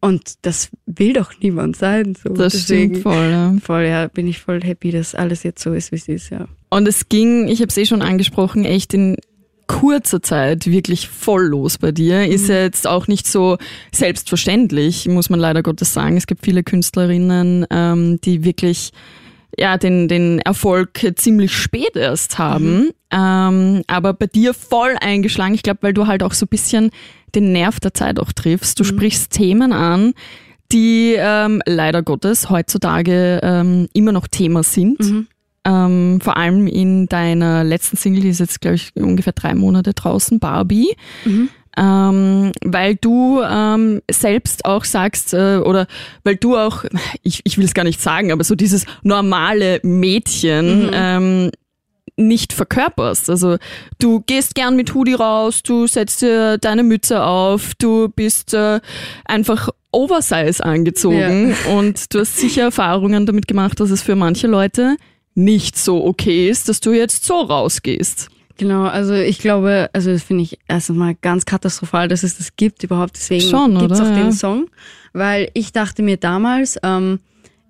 Und 0.00 0.34
das 0.42 0.70
will 0.86 1.12
doch 1.12 1.32
niemand 1.40 1.76
sein. 1.76 2.14
So. 2.14 2.30
das 2.30 2.54
Deswegen, 2.54 2.94
stimmt 2.96 3.02
voll. 3.02 3.30
Ja. 3.30 3.54
voll, 3.62 3.82
ja, 3.84 4.08
bin 4.08 4.26
ich 4.26 4.40
voll 4.40 4.62
happy, 4.62 4.90
dass 4.90 5.14
alles 5.14 5.42
jetzt 5.42 5.62
so 5.62 5.72
ist, 5.74 5.92
wie 5.92 5.96
es 5.96 6.08
ist, 6.08 6.30
ja. 6.30 6.46
Und 6.70 6.88
es 6.88 7.08
ging, 7.08 7.48
ich 7.48 7.60
habe 7.60 7.68
es 7.68 7.76
eh 7.76 7.84
schon 7.84 8.00
angesprochen, 8.02 8.64
echt 8.64 8.94
in 8.94 9.16
kurzer 9.68 10.22
Zeit 10.22 10.66
wirklich 10.66 11.08
voll 11.08 11.44
los 11.44 11.78
bei 11.78 11.92
dir. 11.92 12.26
Ist 12.26 12.48
ja 12.48 12.62
jetzt 12.62 12.86
auch 12.86 13.06
nicht 13.08 13.26
so 13.26 13.58
selbstverständlich, 13.92 15.08
muss 15.08 15.30
man 15.30 15.40
leider 15.40 15.62
Gottes 15.62 15.92
sagen. 15.94 16.16
Es 16.16 16.26
gibt 16.26 16.44
viele 16.44 16.62
Künstlerinnen, 16.62 17.66
ähm, 17.70 18.20
die 18.22 18.44
wirklich 18.44 18.92
ja, 19.58 19.76
den, 19.76 20.08
den 20.08 20.38
Erfolg 20.40 21.12
ziemlich 21.16 21.52
spät 21.54 21.96
erst 21.96 22.38
haben. 22.38 22.90
Ähm, 23.10 23.82
aber 23.86 24.14
bei 24.14 24.26
dir 24.26 24.54
voll 24.54 24.96
eingeschlagen. 25.00 25.54
Ich 25.54 25.62
glaube, 25.62 25.80
weil 25.82 25.94
du 25.94 26.06
halt 26.06 26.22
auch 26.22 26.32
so 26.32 26.46
ein 26.46 26.48
bisschen 26.48 26.90
den 27.34 27.52
Nerv 27.52 27.80
der 27.80 27.94
Zeit 27.94 28.18
auch 28.18 28.32
triffst. 28.32 28.78
Du 28.80 28.84
sprichst 28.84 29.32
Themen 29.32 29.72
an, 29.72 30.14
die 30.70 31.14
ähm, 31.18 31.60
leider 31.66 32.02
Gottes 32.02 32.48
heutzutage 32.50 33.40
ähm, 33.42 33.88
immer 33.92 34.12
noch 34.12 34.26
Thema 34.28 34.62
sind. 34.62 34.98
Ähm, 35.64 36.20
vor 36.20 36.36
allem 36.36 36.66
in 36.66 37.06
deiner 37.06 37.62
letzten 37.62 37.96
Single, 37.96 38.22
die 38.22 38.30
ist 38.30 38.40
jetzt, 38.40 38.60
glaube 38.60 38.74
ich, 38.76 38.90
ungefähr 38.96 39.32
drei 39.32 39.54
Monate 39.54 39.92
draußen, 39.94 40.40
Barbie. 40.40 40.96
Ähm, 41.76 42.52
weil 42.62 42.96
du 42.96 43.40
ähm, 43.42 44.02
selbst 44.10 44.64
auch 44.66 44.84
sagst, 44.84 45.32
äh, 45.32 45.56
oder 45.56 45.86
weil 46.22 46.36
du 46.36 46.58
auch, 46.58 46.84
ich, 47.22 47.40
ich 47.44 47.56
will 47.56 47.64
es 47.64 47.72
gar 47.72 47.84
nicht 47.84 48.00
sagen, 48.00 48.30
aber 48.30 48.44
so 48.44 48.54
dieses 48.54 48.84
normale 49.02 49.80
Mädchen 49.82 50.90
ähm, 50.92 51.50
nicht 52.16 52.52
verkörperst. 52.52 53.30
Also 53.30 53.56
du 53.98 54.20
gehst 54.20 54.54
gern 54.54 54.76
mit 54.76 54.94
Hoodie 54.94 55.14
raus, 55.14 55.62
du 55.62 55.86
setzt 55.86 56.22
dir 56.22 56.58
deine 56.58 56.82
Mütze 56.82 57.22
auf, 57.22 57.74
du 57.78 58.08
bist 58.08 58.54
äh, 58.54 58.80
einfach 59.24 59.68
Oversize 59.92 60.64
angezogen 60.64 61.54
und 61.74 62.14
du 62.14 62.20
hast 62.20 62.38
sicher 62.38 62.62
Erfahrungen 62.62 63.26
damit 63.26 63.48
gemacht, 63.48 63.80
dass 63.80 63.90
es 63.90 64.02
für 64.02 64.16
manche 64.16 64.46
Leute 64.46 64.96
nicht 65.34 65.78
so 65.78 66.04
okay 66.04 66.48
ist, 66.48 66.68
dass 66.68 66.80
du 66.80 66.92
jetzt 66.92 67.24
so 67.24 67.40
rausgehst. 67.40 68.28
Genau, 68.58 68.84
also 68.84 69.14
ich 69.14 69.38
glaube, 69.38 69.88
also 69.92 70.10
das 70.12 70.22
finde 70.22 70.42
ich 70.44 70.58
erst 70.68 70.90
einmal 70.90 71.14
ganz 71.20 71.44
katastrophal, 71.44 72.08
dass 72.08 72.22
es 72.22 72.38
das 72.38 72.56
gibt 72.56 72.82
überhaupt. 72.84 73.16
Deswegen 73.16 73.40
gibt's 73.78 74.00
oder? 74.00 74.10
auch 74.10 74.16
Ja. 74.16 74.22
den 74.22 74.32
Song, 74.32 74.66
weil 75.12 75.50
ich 75.54 75.72
dachte 75.72 76.02
mir 76.02 76.16
damals, 76.16 76.78
ähm, 76.82 77.20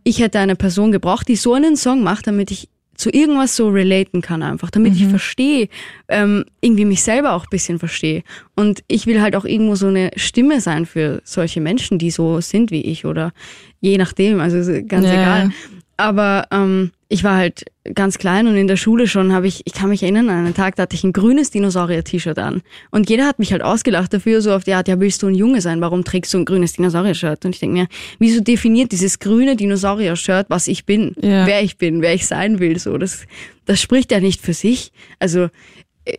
ich 0.05 0.21
hätte 0.21 0.39
eine 0.41 0.57
Person 0.57 0.93
gebraucht, 0.93 1.29
die 1.29 1.37
so 1.37 1.55
einen 1.55 1.77
Song 1.77 2.03
macht, 2.03 2.27
damit 2.27 2.51
ich 2.51 2.69
zu 2.95 3.11
irgendwas 3.11 3.57
so 3.57 3.69
relaten 3.71 4.21
kann 4.21 4.43
einfach, 4.43 4.71
damit 4.71 4.95
ich 4.95 5.07
verstehe, 5.09 5.69
ähm, 6.09 6.45
irgendwie 6.61 6.85
mich 6.85 7.03
selber 7.03 7.33
auch 7.33 7.45
ein 7.45 7.51
bisschen 7.51 7.79
verstehe. 7.79 8.23
Und 8.55 8.85
ich 8.87 9.07
will 9.07 9.21
halt 9.23 9.35
auch 9.35 9.45
irgendwo 9.45 9.75
so 9.77 9.87
eine 9.89 10.11
Stimme 10.17 10.61
sein 10.61 10.85
für 10.87 11.21
solche 11.25 11.61
Menschen, 11.61 11.99
die 11.99 12.11
so 12.11 12.41
sind 12.41 12.71
wie 12.71 12.83
ich 12.83 13.05
oder 13.05 13.33
je 13.81 13.97
nachdem, 13.97 14.41
also 14.41 14.59
ganz 14.87 15.07
Ja. 15.07 15.15
egal. 15.15 15.51
Aber 15.97 16.47
ähm, 16.51 16.91
ich 17.13 17.25
war 17.25 17.37
halt 17.37 17.67
ganz 17.95 18.17
klein 18.17 18.47
und 18.47 18.57
in 18.57 18.69
der 18.69 18.79
Schule 18.79 19.07
schon 19.07 19.35
habe 19.35 19.47
ich, 19.47 19.61
ich 19.67 19.75
kann 19.75 19.91
mich 19.91 20.03
erinnern, 20.03 20.31
an 20.31 20.47
einen 20.47 20.55
Tag, 20.55 20.77
da 20.77 20.85
hatte 20.85 20.97
ich 20.97 21.05
ein 21.05 21.13
grünes 21.13 21.51
Dinosaurier-T-Shirt 21.51 22.39
an. 22.39 22.63
Und 22.91 23.11
jeder 23.11 23.27
hat 23.27 23.39
mich 23.39 23.53
halt 23.53 23.61
ausgelacht 23.61 24.15
dafür, 24.15 24.41
so 24.41 24.55
auf 24.55 24.65
die 24.65 24.73
Art, 24.73 24.89
ja, 24.89 24.99
willst 24.99 25.23
du 25.23 25.27
ein 25.27 25.35
Junge 25.35 25.61
sein? 25.61 25.83
Warum 25.83 26.05
trägst 26.05 26.33
du 26.33 26.39
ein 26.39 26.47
grünes 26.47 26.73
Dinosaurier-Shirt? 26.73 27.45
Und 27.45 27.55
ich 27.55 27.61
denke 27.61 27.81
mir, 27.81 27.89
wieso 28.19 28.41
definiert 28.41 28.93
dieses 28.93 29.19
grüne 29.19 29.57
Dinosaurier-Shirt, 29.57 30.47
was 30.49 30.69
ich 30.69 30.87
bin? 30.87 31.15
Ja. 31.21 31.47
Wer 31.47 31.63
ich 31.63 31.77
bin, 31.77 32.01
wer 32.01 32.15
ich 32.15 32.27
sein 32.27 32.61
will, 32.61 32.79
so. 32.79 32.97
Das, 32.97 33.27
das 33.67 33.83
spricht 33.83 34.11
ja 34.11 34.19
nicht 34.19 34.41
für 34.41 34.55
sich. 34.55 34.91
Also, 35.19 35.49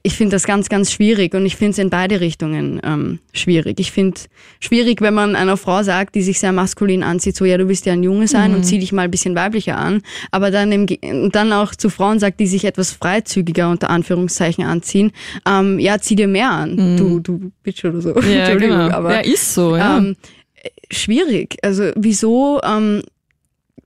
ich 0.04 0.16
finde 0.16 0.36
das 0.36 0.46
ganz, 0.46 0.70
ganz 0.70 0.92
schwierig 0.94 1.34
und 1.34 1.46
ich 1.46 1.58
finde 1.58 1.72
es 1.72 1.78
in 1.78 1.90
beide 1.90 2.22
Richtungen 2.22 2.80
ähm, 2.84 3.20
schwierig. 3.34 3.80
Ich 3.82 3.92
finde 3.92 4.22
schwierig, 4.62 5.02
wenn 5.02 5.14
man 5.14 5.36
einer 5.36 5.58
Frau 5.58 5.84
sagt, 5.84 6.16
die 6.16 6.22
sich 6.22 6.40
sehr 6.40 6.54
maskulin 6.54 7.04
anzieht, 7.04 7.36
so 7.36 7.44
ja, 7.44 7.58
du 7.58 7.68
willst 7.68 7.86
ja 7.86 7.92
ein 7.92 8.04
Junge 8.04 8.30
sein 8.30 8.56
und 8.56 8.64
zieh 8.64 8.80
dich 8.80 8.94
mal 8.94 9.04
ein 9.04 9.12
bisschen 9.12 9.36
weiblicher 9.36 9.78
an, 9.78 10.02
aber 10.32 10.52
dann, 10.52 10.72
im, 10.72 11.32
dann 11.32 11.52
auch 11.52 11.76
zu 11.76 11.90
Frauen 11.90 12.20
sagt, 12.20 12.40
die 12.40 12.48
sich 12.48 12.64
etwas 12.64 12.94
freizügiger 12.94 13.70
unter 13.70 13.90
Anführungszeichen 13.90 14.64
anziehen, 14.64 15.12
ähm, 15.46 15.80
ja, 15.80 16.00
zieh 16.00 16.16
dir 16.16 16.30
mehr 16.30 16.52
an, 16.52 16.98
du, 16.98 17.20
du 17.20 17.52
Bitch 17.62 17.84
oder 17.84 18.02
so. 18.02 18.14
Ja, 18.24 18.46
Entschuldigung, 18.46 18.78
genau. 18.78 18.96
aber 18.96 19.16
ja, 19.16 19.20
ist 19.20 19.54
so, 19.54 19.76
ja. 19.76 19.98
ähm, 19.98 20.16
äh, 20.56 20.70
schwierig. 20.92 21.58
Also 21.62 21.92
wieso, 21.96 22.62
ähm, 22.64 23.02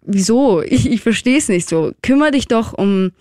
wieso? 0.03 0.61
Ich, 0.61 0.89
ich 0.89 1.01
verstehe 1.01 1.37
es 1.37 1.49
nicht 1.49 1.67
so. 1.67 1.91
Kümmer 2.03 2.31
dich 2.31 2.47
doch 2.47 2.73
um 2.73 3.11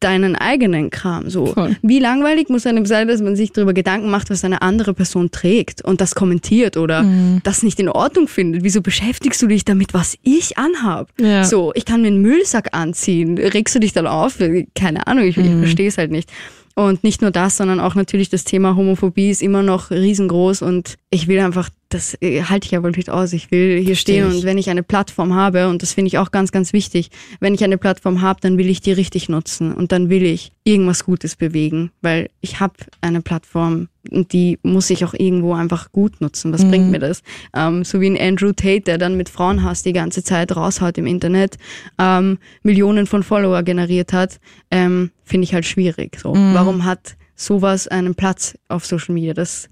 deinen 0.00 0.36
eigenen 0.36 0.90
Kram. 0.90 1.28
So, 1.28 1.46
Voll. 1.46 1.76
wie 1.82 1.98
langweilig 1.98 2.48
muss 2.48 2.66
einem 2.66 2.86
sein, 2.86 3.08
dass 3.08 3.20
man 3.20 3.34
sich 3.36 3.52
darüber 3.52 3.72
Gedanken 3.74 4.10
macht, 4.10 4.30
was 4.30 4.44
eine 4.44 4.62
andere 4.62 4.94
Person 4.94 5.30
trägt 5.30 5.82
und 5.84 6.00
das 6.00 6.14
kommentiert 6.14 6.76
oder 6.76 7.02
Mhm. 7.02 7.40
das 7.42 7.62
nicht 7.62 7.80
in 7.80 7.88
Ordnung 7.88 8.28
findet. 8.28 8.62
Wieso 8.62 8.80
beschäftigst 8.80 9.42
du 9.42 9.46
dich 9.48 9.64
damit, 9.64 9.94
was 9.94 10.16
ich 10.22 10.56
anhab? 10.56 11.10
Ja. 11.20 11.44
So, 11.44 11.72
ich 11.74 11.84
kann 11.84 12.02
mir 12.02 12.08
einen 12.08 12.22
Müllsack 12.22 12.68
anziehen. 12.76 13.38
Regst 13.38 13.74
du 13.74 13.80
dich 13.80 13.92
dann 13.92 14.06
auf? 14.06 14.38
Keine 14.74 15.06
Ahnung, 15.06 15.24
ich, 15.24 15.36
Mhm. 15.36 15.44
ich 15.44 15.52
verstehe 15.58 15.88
es 15.88 15.98
halt 15.98 16.10
nicht. 16.10 16.30
Und 16.74 17.02
nicht 17.02 17.20
nur 17.22 17.32
das, 17.32 17.56
sondern 17.56 17.80
auch 17.80 17.96
natürlich 17.96 18.28
das 18.28 18.44
Thema 18.44 18.76
Homophobie 18.76 19.30
ist 19.30 19.42
immer 19.42 19.64
noch 19.64 19.90
riesengroß 19.90 20.62
und 20.62 20.94
ich 21.10 21.26
will 21.26 21.40
einfach, 21.40 21.70
das 21.88 22.16
äh, 22.20 22.42
halte 22.42 22.66
ich 22.66 22.76
aber 22.76 22.90
nicht 22.90 23.10
aus. 23.10 23.32
Ich 23.32 23.50
will 23.50 23.80
hier 23.80 23.96
stehen 23.96 24.28
ich. 24.28 24.36
und 24.36 24.44
wenn 24.44 24.58
ich 24.58 24.68
eine 24.68 24.82
Plattform 24.82 25.34
habe, 25.34 25.68
und 25.68 25.82
das 25.82 25.94
finde 25.94 26.08
ich 26.08 26.18
auch 26.18 26.30
ganz, 26.30 26.52
ganz 26.52 26.72
wichtig, 26.72 27.10
wenn 27.40 27.54
ich 27.54 27.64
eine 27.64 27.78
Plattform 27.78 28.20
habe, 28.20 28.40
dann 28.40 28.58
will 28.58 28.68
ich 28.68 28.80
die 28.80 28.92
richtig 28.92 29.28
nutzen 29.28 29.72
und 29.72 29.92
dann 29.92 30.10
will 30.10 30.22
ich 30.22 30.52
irgendwas 30.64 31.04
Gutes 31.04 31.36
bewegen, 31.36 31.90
weil 32.02 32.28
ich 32.40 32.60
habe 32.60 32.74
eine 33.00 33.22
Plattform 33.22 33.88
und 34.10 34.32
die 34.32 34.58
muss 34.62 34.90
ich 34.90 35.04
auch 35.04 35.14
irgendwo 35.14 35.54
einfach 35.54 35.92
gut 35.92 36.20
nutzen. 36.20 36.52
Was 36.52 36.66
bringt 36.66 36.90
mir 36.90 36.98
das? 36.98 37.22
Ähm, 37.54 37.84
so 37.84 38.00
wie 38.00 38.08
ein 38.08 38.18
Andrew 38.18 38.52
Tate, 38.52 38.82
der 38.82 38.98
dann 38.98 39.16
mit 39.16 39.28
Frauenhass 39.28 39.82
die 39.82 39.92
ganze 39.92 40.22
Zeit 40.22 40.54
raushaut 40.54 40.96
im 40.98 41.06
Internet, 41.06 41.56
ähm, 41.98 42.38
Millionen 42.62 43.06
von 43.06 43.22
Follower 43.22 43.62
generiert 43.62 44.12
hat, 44.12 44.40
ähm, 44.70 45.10
finde 45.24 45.44
ich 45.44 45.54
halt 45.54 45.66
schwierig. 45.66 46.18
So, 46.20 46.32
warum 46.34 46.84
hat 46.84 47.16
sowas 47.34 47.86
einen 47.88 48.14
Platz 48.14 48.56
auf 48.68 48.86
Social 48.86 49.14
Media? 49.14 49.34
Das 49.34 49.68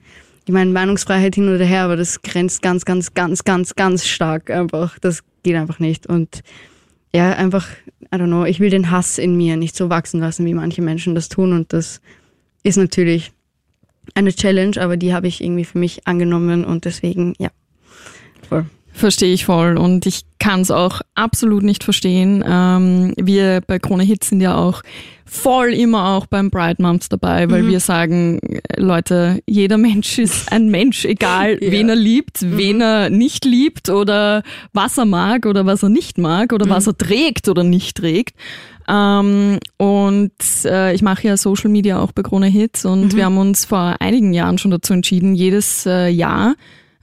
ich 0.46 0.52
meine, 0.52 0.70
Meinungsfreiheit 0.70 1.34
hin 1.34 1.52
oder 1.52 1.64
her, 1.64 1.82
aber 1.82 1.96
das 1.96 2.22
grenzt 2.22 2.62
ganz, 2.62 2.84
ganz, 2.84 3.14
ganz, 3.14 3.44
ganz, 3.44 3.74
ganz 3.74 4.06
stark 4.06 4.48
einfach. 4.48 4.96
Das 5.00 5.24
geht 5.42 5.56
einfach 5.56 5.80
nicht. 5.80 6.06
Und 6.06 6.42
ja, 7.12 7.32
einfach, 7.32 7.68
I 8.12 8.16
don't 8.16 8.26
know, 8.26 8.44
ich 8.44 8.60
will 8.60 8.70
den 8.70 8.92
Hass 8.92 9.18
in 9.18 9.36
mir 9.36 9.56
nicht 9.56 9.74
so 9.74 9.90
wachsen 9.90 10.20
lassen, 10.20 10.46
wie 10.46 10.54
manche 10.54 10.82
Menschen 10.82 11.16
das 11.16 11.28
tun. 11.28 11.52
Und 11.52 11.72
das 11.72 12.00
ist 12.62 12.76
natürlich 12.76 13.32
eine 14.14 14.32
Challenge, 14.32 14.80
aber 14.80 14.96
die 14.96 15.12
habe 15.12 15.26
ich 15.26 15.42
irgendwie 15.42 15.64
für 15.64 15.78
mich 15.78 16.06
angenommen 16.06 16.64
und 16.64 16.84
deswegen, 16.84 17.34
ja. 17.38 17.50
Voll. 18.48 18.66
Verstehe 18.96 19.34
ich 19.34 19.44
voll 19.44 19.76
und 19.76 20.06
ich 20.06 20.22
kann 20.38 20.62
es 20.62 20.70
auch 20.70 21.02
absolut 21.14 21.62
nicht 21.62 21.84
verstehen. 21.84 22.42
Ähm, 22.48 23.12
wir 23.18 23.60
bei 23.66 23.78
Krone 23.78 24.04
Hits 24.04 24.30
sind 24.30 24.40
ja 24.40 24.56
auch 24.56 24.80
voll 25.26 25.74
immer 25.74 26.14
auch 26.14 26.24
beim 26.24 26.50
Pride 26.50 26.80
Month 26.80 27.12
dabei, 27.12 27.50
weil 27.50 27.66
wir 27.66 27.80
sagen, 27.80 28.38
äh, 28.38 28.80
Leute, 28.80 29.42
jeder 29.46 29.76
Mensch 29.76 30.18
ist 30.18 30.50
ein 30.50 30.70
Mensch, 30.70 31.04
egal 31.04 31.58
Ja. 31.60 31.72
wen 31.72 31.90
er 31.90 31.96
liebt, 31.96 32.38
wen 32.40 32.80
er 32.80 33.10
nicht 33.10 33.44
liebt 33.44 33.90
oder 33.90 34.42
was 34.72 34.96
er 34.96 35.04
mag 35.04 35.44
oder 35.44 35.66
was 35.66 35.82
er 35.82 35.90
nicht 35.90 36.16
mag 36.16 36.54
oder 36.54 36.66
was 36.70 36.86
er 36.86 36.96
trägt 36.96 37.48
oder 37.50 37.64
nicht 37.64 37.98
trägt. 37.98 38.34
Ähm, 38.88 39.58
und 39.76 40.32
äh, 40.64 40.94
ich 40.94 41.02
mache 41.02 41.26
ja 41.26 41.36
Social 41.36 41.68
Media 41.68 42.00
auch 42.00 42.12
bei 42.12 42.22
Krone 42.22 42.46
Hits 42.46 42.86
und 42.86 43.14
wir 43.14 43.26
haben 43.26 43.36
uns 43.36 43.66
vor 43.66 43.96
einigen 44.00 44.32
Jahren 44.32 44.56
schon 44.56 44.70
dazu 44.70 44.94
entschieden, 44.94 45.34
jedes 45.34 45.84
äh, 45.84 46.08
Jahr 46.08 46.54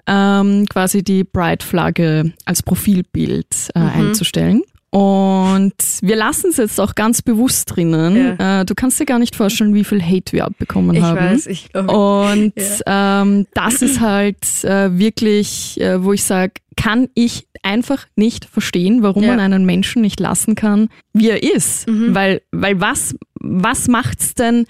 ähm, 0.08 0.66
quasi 0.70 1.04
die 1.04 1.24
Pride-Flagge 1.24 2.34
als 2.46 2.64
Profilbild 2.64 3.48
äh, 3.76 3.80
einzustellen. 3.80 4.62
Und 4.90 5.74
wir 6.04 6.16
lassen 6.16 6.52
es 6.52 6.58
jetzt 6.58 6.80
auch 6.80 6.94
ganz 6.94 7.24
bewusst 7.24 7.76
drinnen. 7.76 8.40
Äh, 8.40 8.64
du 8.64 8.76
kannst 8.76 9.00
dir 9.00 9.06
gar 9.08 9.18
nicht 9.18 9.36
vorstellen, 9.36 9.74
wie 9.74 9.84
viel 9.84 10.04
Hate 10.04 10.34
wir 10.34 10.46
abbekommen 10.46 10.96
Ich 10.96 11.02
haben. 11.02 11.18
weiß, 11.18 11.48
ich 11.48 11.70
glaube. 11.74 11.92
Und 11.92 12.54
ähm, 12.86 13.48
das 13.56 13.82
ist 13.82 14.02
halt 14.02 14.38
äh, 14.64 14.96
wirklich, 14.96 15.82
äh, 15.82 16.04
wo 16.04 16.14
ich 16.14 16.24
sage, 16.24 16.54
kann 16.78 17.08
ich 17.16 17.48
einfach 17.64 18.06
nicht 18.16 18.46
verstehen, 18.46 19.02
warum 19.02 19.24
Ja. 19.24 19.30
man 19.30 19.40
einen 19.40 19.66
Menschen 19.66 20.04
nicht 20.04 20.20
lassen 20.20 20.54
kann, 20.54 20.90
wie 21.14 21.30
er 21.30 21.42
ist. 21.42 21.88
Weil, 21.88 22.42
weil 22.52 22.80
was, 22.80 23.16
was 23.40 23.88
macht's 23.88 24.36
denn 24.36 24.66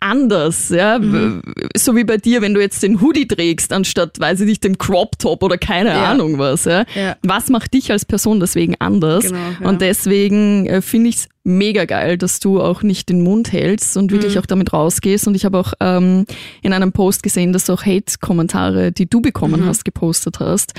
anders, 0.00 0.70
ja? 0.70 1.00
W- 1.00 1.40
So 1.76 1.94
wie 1.96 2.04
bei 2.04 2.16
dir, 2.16 2.42
wenn 2.42 2.54
du 2.54 2.60
jetzt 2.60 2.82
den 2.82 3.00
Hoodie 3.00 3.28
trägst, 3.28 3.72
anstatt, 3.72 4.18
weiß 4.18 4.40
ich 4.40 4.46
nicht, 4.46 4.64
dem 4.64 4.78
Crop 4.78 5.18
Top 5.18 5.42
oder 5.42 5.58
keine 5.58 5.90
Ja. 5.90 6.10
Ahnung 6.10 6.38
was, 6.38 6.64
ja? 6.64 6.84
Ja. 6.94 7.16
Was 7.22 7.48
macht 7.48 7.74
dich 7.74 7.90
als 7.92 8.04
Person 8.04 8.40
deswegen 8.40 8.74
anders? 8.78 9.24
Genau, 9.24 9.36
ja. 9.60 9.68
Und 9.68 9.80
deswegen 9.80 10.66
äh, 10.66 10.82
finde 10.82 11.10
ich 11.10 11.16
es 11.16 11.28
mega 11.44 11.84
geil, 11.84 12.18
dass 12.18 12.40
du 12.40 12.60
auch 12.60 12.82
nicht 12.82 13.08
den 13.08 13.22
Mund 13.22 13.52
hältst 13.52 13.96
und 13.96 14.10
wirklich 14.12 14.34
Mhm. 14.34 14.40
auch 14.42 14.46
damit 14.46 14.72
rausgehst. 14.72 15.26
Und 15.26 15.34
ich 15.34 15.44
habe 15.44 15.58
auch 15.58 15.72
ähm, 15.80 16.26
in 16.62 16.72
einem 16.72 16.92
Post 16.92 17.22
gesehen, 17.22 17.52
dass 17.52 17.64
du 17.66 17.72
auch 17.72 17.84
Hate-Kommentare, 17.86 18.92
die 18.92 19.08
du 19.08 19.18
Mhm. 19.18 19.22
bekommen 19.22 19.66
hast, 19.66 19.84
gepostet 19.84 20.40
hast. 20.40 20.74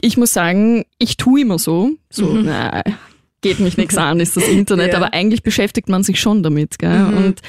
Ich 0.00 0.16
muss 0.16 0.32
sagen, 0.32 0.84
ich 0.98 1.16
tue 1.16 1.40
immer 1.40 1.58
so. 1.58 1.90
So, 2.10 2.26
na, 2.42 2.82
geht 3.42 3.60
mich 3.60 3.76
nichts 3.76 3.96
an, 3.96 4.20
ist 4.20 4.36
das 4.36 4.46
Internet, 4.48 4.92
Mhm. 4.92 4.98
Mhm. 4.98 5.04
aber 5.04 5.14
eigentlich 5.14 5.42
beschäftigt 5.42 5.88
man 5.88 6.02
sich 6.02 6.20
schon 6.20 6.42
damit. 6.42 6.78
Gell? 6.78 7.06
Und 7.16 7.40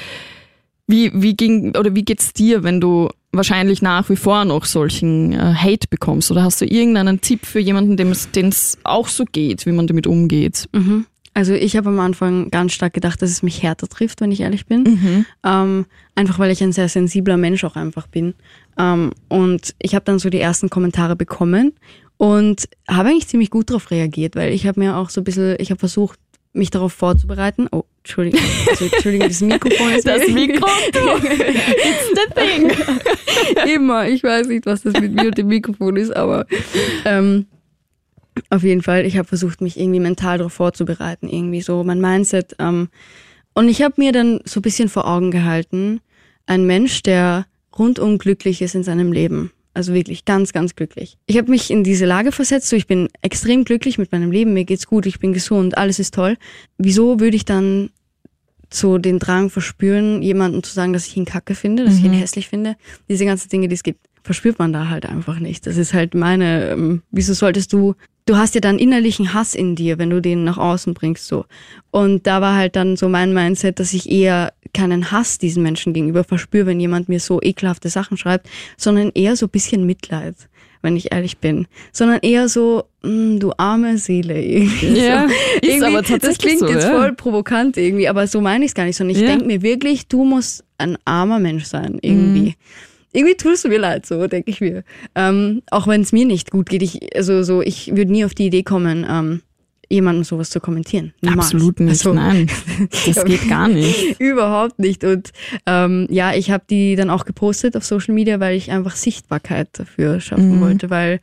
wie, 0.88 1.12
wie 1.14 1.36
ging 1.36 1.76
oder 1.76 1.94
wie 1.94 2.04
geht's 2.04 2.32
dir, 2.32 2.64
wenn 2.64 2.80
du 2.80 3.10
wahrscheinlich 3.30 3.82
nach 3.82 4.08
wie 4.08 4.16
vor 4.16 4.44
noch 4.44 4.64
solchen 4.64 5.32
äh, 5.32 5.54
Hate 5.54 5.86
bekommst? 5.88 6.30
Oder 6.30 6.42
hast 6.42 6.60
du 6.60 6.64
irgendeinen 6.64 7.20
Tipp 7.20 7.46
für 7.46 7.60
jemanden, 7.60 7.96
dem 7.96 8.10
es 8.10 8.78
auch 8.82 9.06
so 9.06 9.24
geht, 9.24 9.66
wie 9.66 9.72
man 9.72 9.86
damit 9.86 10.06
umgeht? 10.06 10.68
Mhm. 10.72 11.06
Also 11.34 11.52
ich 11.52 11.76
habe 11.76 11.90
am 11.90 12.00
Anfang 12.00 12.50
ganz 12.50 12.72
stark 12.72 12.94
gedacht, 12.94 13.22
dass 13.22 13.30
es 13.30 13.44
mich 13.44 13.62
härter 13.62 13.86
trifft, 13.86 14.20
wenn 14.20 14.32
ich 14.32 14.40
ehrlich 14.40 14.66
bin. 14.66 15.24
Ähm, 15.44 15.86
einfach 16.16 16.40
weil 16.40 16.50
ich 16.50 16.62
ein 16.64 16.72
sehr 16.72 16.88
sensibler 16.88 17.36
Mensch 17.36 17.62
auch 17.62 17.76
einfach 17.76 18.08
bin. 18.08 18.34
Ähm, 18.76 19.12
und 19.28 19.74
ich 19.78 19.94
habe 19.94 20.04
dann 20.04 20.18
so 20.18 20.30
die 20.30 20.40
ersten 20.40 20.68
Kommentare 20.68 21.14
bekommen 21.14 21.74
und 22.16 22.68
habe 22.88 23.10
eigentlich 23.10 23.28
ziemlich 23.28 23.50
gut 23.50 23.70
darauf 23.70 23.92
reagiert, 23.92 24.34
weil 24.34 24.52
ich 24.52 24.66
habe 24.66 24.80
mir 24.80 24.96
auch 24.96 25.10
so 25.10 25.20
ein 25.20 25.24
bisschen, 25.24 25.54
ich 25.60 25.70
habe 25.70 25.78
versucht, 25.78 26.18
mich 26.52 26.70
darauf 26.70 26.92
vorzubereiten. 26.92 27.68
Oh, 27.70 27.84
Entschuldigung, 28.08 28.40
also, 28.70 28.84
Entschuldigung, 28.86 29.28
das 29.28 29.40
Mikrofon 29.42 29.92
ist 29.92 30.06
Das 30.06 30.28
Mikro, 30.28 30.66
du, 30.92 30.98
it's 31.28 32.14
the 32.14 32.34
thing. 32.34 32.72
Immer. 33.74 34.08
Ich 34.08 34.22
weiß 34.22 34.46
nicht, 34.46 34.64
was 34.64 34.82
das 34.82 34.94
mit 34.94 35.12
mir 35.12 35.26
und 35.26 35.36
dem 35.36 35.48
Mikrofon 35.48 35.96
ist, 35.96 36.16
aber 36.16 36.46
ähm, 37.04 37.46
auf 38.48 38.62
jeden 38.62 38.80
Fall, 38.80 39.04
ich 39.04 39.18
habe 39.18 39.28
versucht, 39.28 39.60
mich 39.60 39.78
irgendwie 39.78 40.00
mental 40.00 40.38
darauf 40.38 40.54
vorzubereiten, 40.54 41.28
irgendwie 41.28 41.60
so 41.60 41.84
mein 41.84 42.00
Mindset. 42.00 42.56
Ähm, 42.58 42.88
und 43.52 43.68
ich 43.68 43.82
habe 43.82 43.94
mir 43.98 44.12
dann 44.12 44.40
so 44.46 44.60
ein 44.60 44.62
bisschen 44.62 44.88
vor 44.88 45.06
Augen 45.06 45.30
gehalten, 45.30 46.00
ein 46.46 46.64
Mensch, 46.64 47.02
der 47.02 47.44
rundum 47.78 48.16
glücklich 48.16 48.62
ist 48.62 48.74
in 48.74 48.84
seinem 48.84 49.12
Leben. 49.12 49.52
Also 49.74 49.92
wirklich 49.92 50.24
ganz, 50.24 50.54
ganz 50.54 50.74
glücklich. 50.74 51.18
Ich 51.26 51.36
habe 51.36 51.50
mich 51.50 51.70
in 51.70 51.84
diese 51.84 52.06
Lage 52.06 52.32
versetzt, 52.32 52.68
so 52.68 52.74
ich 52.74 52.86
bin 52.86 53.08
extrem 53.20 53.64
glücklich 53.64 53.98
mit 53.98 54.10
meinem 54.12 54.32
Leben, 54.32 54.54
mir 54.54 54.64
geht's 54.64 54.86
gut, 54.86 55.04
ich 55.04 55.20
bin 55.20 55.34
gesund, 55.34 55.76
alles 55.76 55.98
ist 55.98 56.14
toll. 56.14 56.36
Wieso 56.78 57.20
würde 57.20 57.36
ich 57.36 57.44
dann 57.44 57.90
so 58.70 58.98
den 58.98 59.18
Drang 59.18 59.50
verspüren, 59.50 60.22
jemandem 60.22 60.62
zu 60.62 60.72
sagen, 60.72 60.92
dass 60.92 61.06
ich 61.06 61.16
ihn 61.16 61.24
kacke 61.24 61.54
finde, 61.54 61.84
dass 61.84 61.98
ich 61.98 62.04
ihn 62.04 62.12
hässlich 62.12 62.48
finde. 62.48 62.76
Diese 63.08 63.24
ganzen 63.24 63.48
Dinge, 63.48 63.68
die 63.68 63.74
es 63.74 63.82
gibt, 63.82 64.00
verspürt 64.22 64.58
man 64.58 64.72
da 64.72 64.88
halt 64.88 65.06
einfach 65.06 65.38
nicht. 65.38 65.66
Das 65.66 65.76
ist 65.76 65.94
halt 65.94 66.14
meine, 66.14 66.70
ähm, 66.70 67.02
wieso 67.10 67.32
solltest 67.32 67.72
du 67.72 67.94
du 68.28 68.36
hast 68.36 68.54
ja 68.54 68.60
dann 68.60 68.78
innerlichen 68.78 69.32
Hass 69.32 69.54
in 69.54 69.74
dir, 69.74 69.98
wenn 69.98 70.10
du 70.10 70.20
den 70.20 70.44
nach 70.44 70.58
außen 70.58 70.94
bringst, 70.94 71.26
so. 71.26 71.46
Und 71.90 72.26
da 72.26 72.40
war 72.40 72.54
halt 72.54 72.76
dann 72.76 72.96
so 72.96 73.08
mein 73.08 73.32
Mindset, 73.32 73.80
dass 73.80 73.94
ich 73.94 74.10
eher 74.10 74.52
keinen 74.74 75.10
Hass 75.10 75.38
diesen 75.38 75.62
Menschen 75.62 75.92
gegenüber 75.92 76.24
verspüre, 76.24 76.66
wenn 76.66 76.80
jemand 76.80 77.08
mir 77.08 77.20
so 77.20 77.40
ekelhafte 77.42 77.88
Sachen 77.88 78.16
schreibt, 78.16 78.48
sondern 78.76 79.10
eher 79.14 79.36
so 79.36 79.46
ein 79.46 79.50
bisschen 79.50 79.86
Mitleid, 79.86 80.34
wenn 80.82 80.96
ich 80.96 81.12
ehrlich 81.12 81.38
bin. 81.38 81.66
Sondern 81.92 82.18
eher 82.22 82.48
so, 82.48 82.84
mh, 83.02 83.38
du 83.38 83.52
arme 83.56 83.98
Seele. 83.98 84.42
Irgendwie. 84.42 84.98
Ja, 85.00 85.26
so. 85.28 85.34
ist 85.34 85.62
irgendwie, 85.62 85.84
aber 85.86 86.02
tatsächlich 86.02 86.20
Das 86.36 86.38
klingt 86.38 86.58
so, 86.60 86.66
jetzt 86.68 86.84
ja. 86.84 86.90
voll 86.98 87.12
provokant 87.14 87.76
irgendwie, 87.76 88.08
aber 88.08 88.26
so 88.26 88.40
meine 88.40 88.64
ich 88.64 88.70
es 88.70 88.74
gar 88.74 88.84
nicht, 88.84 88.96
sondern 88.96 89.16
ich 89.16 89.22
Ja. 89.22 89.28
denke 89.28 89.44
mir 89.46 89.62
wirklich, 89.62 90.08
du 90.08 90.24
musst 90.24 90.64
ein 90.78 90.96
armer 91.04 91.38
Mensch 91.40 91.64
sein, 91.64 91.98
irgendwie. 92.02 92.50
Mhm. 92.50 92.54
Irgendwie 93.12 93.36
tust 93.36 93.64
du 93.64 93.68
mir 93.68 93.78
leid, 93.78 94.04
so 94.04 94.26
denke 94.26 94.50
ich 94.50 94.60
mir. 94.60 94.84
Ähm, 95.14 95.62
auch 95.70 95.86
wenn 95.86 96.02
es 96.02 96.12
mir 96.12 96.26
nicht 96.26 96.50
gut 96.50 96.68
geht, 96.68 96.82
ich, 96.82 97.16
also 97.16 97.42
so, 97.42 97.62
ich 97.62 97.96
würde 97.96 98.12
nie 98.12 98.24
auf 98.24 98.34
die 98.34 98.46
Idee 98.46 98.62
kommen, 98.62 99.06
ähm, 99.08 99.40
jemandem 99.90 100.24
sowas 100.24 100.50
zu 100.50 100.60
kommentieren. 100.60 101.14
Niemals. 101.22 101.46
Absolut 101.46 101.80
nicht, 101.80 101.90
Also, 101.90 102.12
nein. 102.12 102.46
Das 103.06 103.24
geht 103.24 103.48
gar 103.48 103.68
nicht. 103.68 104.16
Überhaupt 104.20 104.78
nicht. 104.78 105.02
Und 105.04 105.30
ähm, 105.66 106.06
ja, 106.10 106.34
ich 106.34 106.50
habe 106.50 106.64
die 106.68 106.94
dann 106.96 107.10
auch 107.10 107.24
gepostet 107.24 107.76
auf 107.76 107.84
Social 107.84 108.14
Media, 108.14 108.38
weil 108.40 108.56
ich 108.56 108.70
einfach 108.70 108.96
Sichtbarkeit 108.96 109.68
dafür 109.72 110.20
schaffen 110.20 110.56
Mhm. 110.56 110.60
wollte, 110.60 110.90
weil 110.90 111.20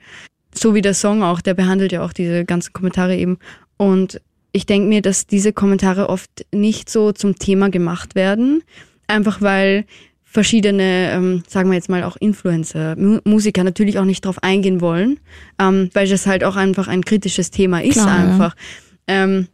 so 0.53 0.73
wie 0.73 0.81
der 0.81 0.93
Song 0.93 1.21
auch, 1.21 1.41
der 1.41 1.53
behandelt 1.53 1.91
ja 1.91 2.03
auch 2.03 2.13
diese 2.13 2.45
ganzen 2.45 2.73
Kommentare 2.73 3.15
eben. 3.15 3.37
Und 3.77 4.21
ich 4.51 4.65
denke 4.65 4.87
mir, 4.87 5.01
dass 5.01 5.27
diese 5.27 5.51
Kommentare 5.53 6.09
oft 6.09 6.45
nicht 6.53 6.89
so 6.89 7.11
zum 7.11 7.37
Thema 7.37 7.69
gemacht 7.69 8.15
werden, 8.15 8.63
einfach 9.07 9.41
weil 9.41 9.85
verschiedene, 10.35 11.11
ähm, 11.13 11.43
sagen 11.47 11.69
wir 11.69 11.75
jetzt 11.75 11.87
mal 11.89 12.03
auch 12.03 12.17
Influencer, 12.17 12.97
Mu 12.97 13.19
Musiker 13.23 13.63
natürlich 13.63 13.97
auch 13.99 14.03
nicht 14.05 14.25
drauf 14.25 14.43
eingehen 14.43 14.81
wollen, 14.81 15.17
ähm, 15.59 15.89
weil 15.93 16.07
das 16.09 16.27
halt 16.27 16.43
auch 16.43 16.57
einfach 16.57 16.89
ein 16.89 17.05
kritisches 17.05 17.51
Thema 17.51 17.81
ist 17.81 17.93
Klar, 17.93 18.07
ja. 18.07 18.23
einfach. 18.25 18.55
Ähm, 19.07 19.47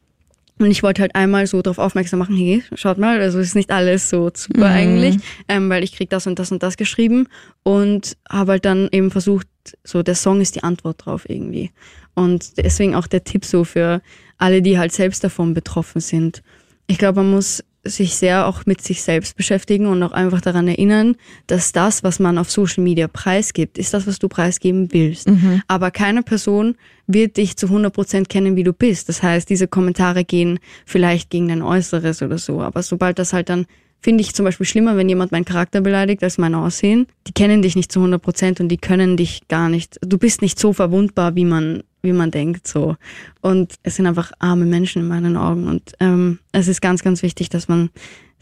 und 0.57 0.71
ich 0.71 0.81
wollte 0.81 1.01
halt 1.03 1.13
einmal 1.15 1.45
so 1.45 1.61
darauf 1.61 1.77
aufmerksam 1.77 2.17
machen, 2.19 2.35
hey, 2.35 2.63
schaut 2.73 2.97
mal, 2.97 3.21
also 3.21 3.38
ist 3.38 3.55
nicht 3.55 3.69
alles 3.71 4.09
so 4.09 4.31
super 4.33 4.69
Mhm. 4.69 4.75
eigentlich, 4.75 5.15
ähm, 5.47 5.69
weil 5.69 5.83
ich 5.83 5.93
krieg 5.93 6.09
das 6.09 6.25
und 6.25 6.39
das 6.39 6.51
und 6.51 6.63
das 6.63 6.77
geschrieben 6.77 7.27
und 7.61 8.17
habe 8.27 8.53
halt 8.53 8.65
dann 8.65 8.89
eben 8.91 9.11
versucht, 9.11 9.47
so 9.83 10.01
der 10.01 10.15
Song 10.15 10.41
ist 10.41 10.55
die 10.55 10.63
Antwort 10.63 11.05
drauf 11.05 11.29
irgendwie. 11.29 11.69
Und 12.15 12.57
deswegen 12.57 12.95
auch 12.95 13.05
der 13.05 13.23
Tipp 13.23 13.45
so 13.45 13.63
für 13.63 14.01
alle, 14.39 14.63
die 14.63 14.79
halt 14.79 14.91
selbst 14.93 15.23
davon 15.23 15.53
betroffen 15.53 16.01
sind. 16.01 16.41
Ich 16.88 16.97
glaube, 16.97 17.21
man 17.21 17.31
muss 17.31 17.63
sich 17.83 18.15
sehr 18.15 18.45
auch 18.45 18.65
mit 18.67 18.81
sich 18.81 19.01
selbst 19.01 19.35
beschäftigen 19.35 19.88
und 19.88 20.03
auch 20.03 20.11
einfach 20.11 20.39
daran 20.41 20.67
erinnern, 20.67 21.15
dass 21.47 21.71
das, 21.71 22.03
was 22.03 22.19
man 22.19 22.38
auf 22.38 22.51
Social 22.51 22.83
Media 22.83 23.07
preisgibt, 23.07 23.77
ist 23.79 23.93
das, 23.93 24.05
was 24.05 24.19
du 24.19 24.27
preisgeben 24.27 24.93
willst. 24.93 25.27
Aber 25.67 25.89
keine 25.89 26.21
Person 26.21 26.75
wird 27.07 27.38
dich 27.38 27.57
zu 27.57 27.67
100% 27.67 28.27
kennen, 28.27 28.55
wie 28.55 28.63
du 28.63 28.73
bist. 28.73 29.09
Das 29.09 29.23
heißt, 29.23 29.50
diese 29.50 29.67
Kommentare 29.67 30.23
gehen 30.23 30.59
vielleicht 30.85 31.31
gegen 31.31 31.47
dein 31.47 31.63
Äußeres 31.63 32.21
oder 32.21 32.38
so. 32.38 32.61
Aber 32.61 32.83
sobald 32.83 33.17
das 33.17 33.33
halt 33.33 33.50
dann, 33.50 33.65
finde 34.01 34.22
ich 34.22 34.34
zum 34.34 34.46
Beispiel 34.46 34.65
schlimmer, 34.65 34.98
wenn 34.98 35.10
jemand 35.10 35.31
meinen 35.31 35.46
Charakter 35.46 35.81
beleidigt 35.81 36.24
als 36.24 36.38
mein 36.38 36.55
Aussehen. 36.55 37.08
Die 37.27 37.34
kennen 37.34 37.62
dich 37.62 37.75
nicht 37.75 37.91
zu 37.91 38.00
100% 38.00 38.60
und 38.60 38.70
die 38.70 38.77
können 38.77 39.17
dich 39.17 39.48
gar 39.48 39.70
nicht, 39.70 39.98
du 40.01 40.17
bist 40.17 40.41
nicht 40.41 40.60
so 40.60 40.74
verwundbar, 40.74 41.36
wie 41.36 41.46
man 41.46 41.84
wie 42.03 42.13
man 42.13 42.31
denkt 42.31 42.67
so. 42.67 42.96
Und 43.41 43.75
es 43.84 43.96
sind 43.96 44.08
einfach 44.08 44.31
arme 44.39 44.65
Menschen 44.65 45.03
in 45.03 45.08
meinen 45.08 45.38
Augen. 45.38 45.67
Und 45.67 45.93
ähm, 46.00 46.39
es 46.51 46.67
ist 46.67 46.81
ganz 46.81 47.03
ganz 47.03 47.22
wichtig, 47.22 47.50
dass 47.50 47.67
man 47.67 47.91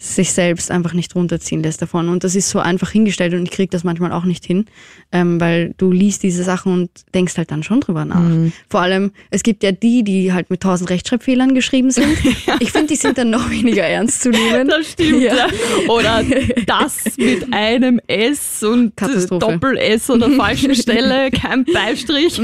sich 0.02 0.32
selbst 0.32 0.72
einfach 0.72 0.94
nicht 0.94 1.14
runterziehen 1.14 1.62
lässt 1.62 1.82
davon 1.82 2.08
und 2.08 2.24
das 2.24 2.34
ist 2.34 2.50
so 2.50 2.60
einfach 2.60 2.90
hingestellt 2.92 3.34
und 3.34 3.44
ich 3.44 3.52
kriege 3.52 3.70
das 3.70 3.84
manchmal 3.84 4.14
auch 4.14 4.24
nicht 4.24 4.46
hin, 4.46 4.66
ähm, 5.12 5.42
weil 5.42 5.74
du 5.78 5.92
liest 5.92 6.24
diese 6.24 6.44
Sachen 6.46 6.72
und 6.74 6.90
denkst 7.14 7.38
halt 7.38 7.52
dann 7.52 7.64
schon 7.64 7.82
drüber 7.82 8.06
nach. 8.06 8.22
Vor 8.70 8.80
allem, 8.80 9.12
es 9.30 9.44
gibt 9.44 9.62
ja 9.62 9.74
die, 9.74 10.04
die 10.04 10.32
halt 10.32 10.50
mit 10.50 10.62
tausend 10.62 10.90
Rechtschreibfehlern 10.90 11.54
geschrieben 11.54 11.92
sind. 11.92 12.08
Ich 12.62 12.72
finde, 12.72 12.88
die 12.88 12.96
sind 12.96 13.18
dann 13.18 13.30
noch 13.30 13.50
weniger 13.50 13.84
ernst 13.84 14.22
zu 14.24 14.30
nehmen. 14.32 14.68
Das 14.70 14.92
stimmt, 14.92 15.22
Ja. 15.22 15.36
ja. 15.36 15.48
Oder 15.88 16.24
das 16.66 17.18
mit 17.18 17.52
einem 17.54 18.00
S 18.08 18.64
und 18.64 18.96
Katastrophe. 18.98 19.40
Doppel-S 19.54 20.10
an 20.10 20.20
der 20.20 20.30
falschen 20.38 20.76
Stelle, 20.76 21.30
kein 21.32 21.64
Beistrich. 21.66 22.38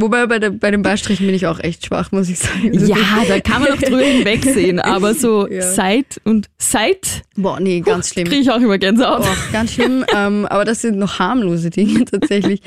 Wobei 0.00 0.26
bei, 0.26 0.38
der, 0.38 0.50
bei 0.50 0.70
den 0.70 0.82
Beistrichen 0.82 1.26
bin 1.26 1.34
ich 1.34 1.46
auch 1.46 1.60
echt 1.60 1.86
schwach, 1.86 2.12
muss 2.12 2.28
ich 2.28 2.38
sagen. 2.38 2.72
Ja, 2.86 2.96
da 3.28 3.40
kann 3.40 3.62
man 3.62 3.70
noch 3.72 3.78
drüber 3.82 4.02
hinwegsehen, 4.02 4.80
aber 4.80 5.14
so 5.14 5.48
Ja. 5.54 5.62
seit 5.62 6.20
und 6.24 6.48
seit 6.70 7.22
Boah, 7.36 7.60
nee, 7.60 7.80
ganz 7.80 8.10
schlimm. 8.10 8.26
kriege 8.26 8.42
ich 8.42 8.50
auch 8.50 8.60
immer 8.60 8.78
Gänsehaut. 8.78 9.22
Oh, 9.22 9.52
ganz 9.52 9.72
schlimm. 9.72 10.04
ähm, 10.14 10.46
aber 10.46 10.64
das 10.64 10.80
sind 10.80 10.98
noch 10.98 11.18
harmlose 11.18 11.70
Dinge 11.70 12.04
tatsächlich. 12.10 12.60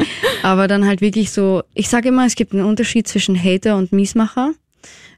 Aber 0.44 0.68
dann 0.68 0.86
halt 0.86 1.02
wirklich 1.02 1.32
so, 1.32 1.64
ich 1.74 1.90
sage 1.90 2.10
immer, 2.10 2.26
es 2.26 2.36
gibt 2.36 2.54
einen 2.54 2.66
Unterschied 2.66 3.08
zwischen 3.08 3.42
Hater 3.42 3.78
und 3.78 3.92
Miesmacher. 3.92 4.54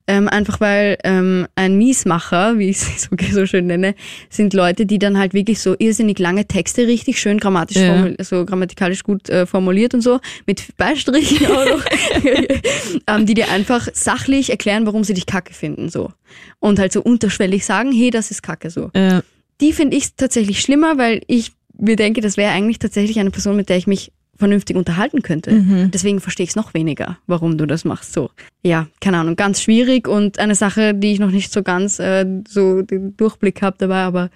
Ähm, 0.10 0.28
einfach 0.28 0.60
weil 0.60 0.98
ähm, 1.04 1.46
ein 1.54 1.78
Miesmacher, 1.78 2.58
wie 2.58 2.70
ich 2.70 2.78
es 2.78 3.04
so, 3.10 3.10
so 3.32 3.46
schön 3.46 3.68
nenne, 3.68 3.94
sind 4.32 4.56
Leute, 4.56 4.88
die 4.88 4.98
dann 4.98 5.20
halt 5.20 5.36
wirklich 5.36 5.60
so 5.60 5.76
irrsinnig 5.78 6.18
lange 6.18 6.48
Texte 6.48 6.88
richtig 6.88 7.20
schön 7.20 7.38
grammatisch 7.38 7.78
Ja. 7.78 8.08
so 8.24 8.44
grammatikalisch 8.44 9.04
gut 9.04 9.30
äh, 9.30 9.46
formuliert 9.46 9.94
und 9.94 10.02
so, 10.02 10.20
mit 10.48 10.76
Beistrichen 10.78 11.46
auch 11.46 11.64
noch, 11.64 11.86
ähm, 13.08 13.28
die 13.28 13.36
dir 13.36 13.52
einfach 13.52 13.88
sachlich 13.94 14.50
erklären, 14.50 14.88
warum 14.88 15.04
sie 15.04 15.14
dich 15.14 15.28
kacke 15.28 15.54
finden. 15.54 15.90
so 15.90 16.12
Und 16.60 16.80
halt 16.80 16.92
so 16.92 17.04
unterschwellig 17.04 17.64
sagen, 17.64 17.92
hey, 17.92 18.10
das 18.10 18.32
ist 18.32 18.42
kacke 18.42 18.72
so 18.72 18.90
Äh, 18.94 19.22
die 19.62 19.74
finde 19.74 19.96
ich 19.96 20.16
tatsächlich 20.16 20.62
schlimmer, 20.62 20.98
weil 20.98 21.22
ich 21.28 21.52
mir 21.78 21.98
denke, 21.98 22.22
das 22.22 22.36
wäre 22.36 22.52
eigentlich 22.52 22.80
tatsächlich 22.80 23.20
eine 23.20 23.30
Person, 23.30 23.56
mit 23.56 23.70
der 23.70 23.78
ich 23.78 23.86
mich 23.86 24.12
vernünftig 24.40 24.76
unterhalten 24.76 25.22
könnte. 25.22 25.90
Deswegen 25.94 26.20
verstehe 26.20 26.46
ich 26.46 26.50
es 26.52 26.56
noch 26.56 26.74
weniger, 26.74 27.18
warum 27.28 27.58
du 27.58 27.68
das 27.68 27.86
machst. 27.86 28.14
So, 28.14 28.32
ja, 28.64 28.88
keine 29.02 29.18
Ahnung, 29.20 29.36
ganz 29.36 29.62
schwierig 29.62 30.08
und 30.08 30.40
eine 30.40 30.56
Sache, 30.56 30.96
die 30.96 31.12
ich 31.12 31.20
noch 31.20 31.32
nicht 31.32 31.52
so 31.52 31.62
ganz 31.62 32.00
äh, 32.00 32.26
so 32.48 32.82
den 32.82 33.16
Durchblick 33.18 33.62
habe 33.62 33.76
dabei, 33.78 34.02
aber 34.04 34.30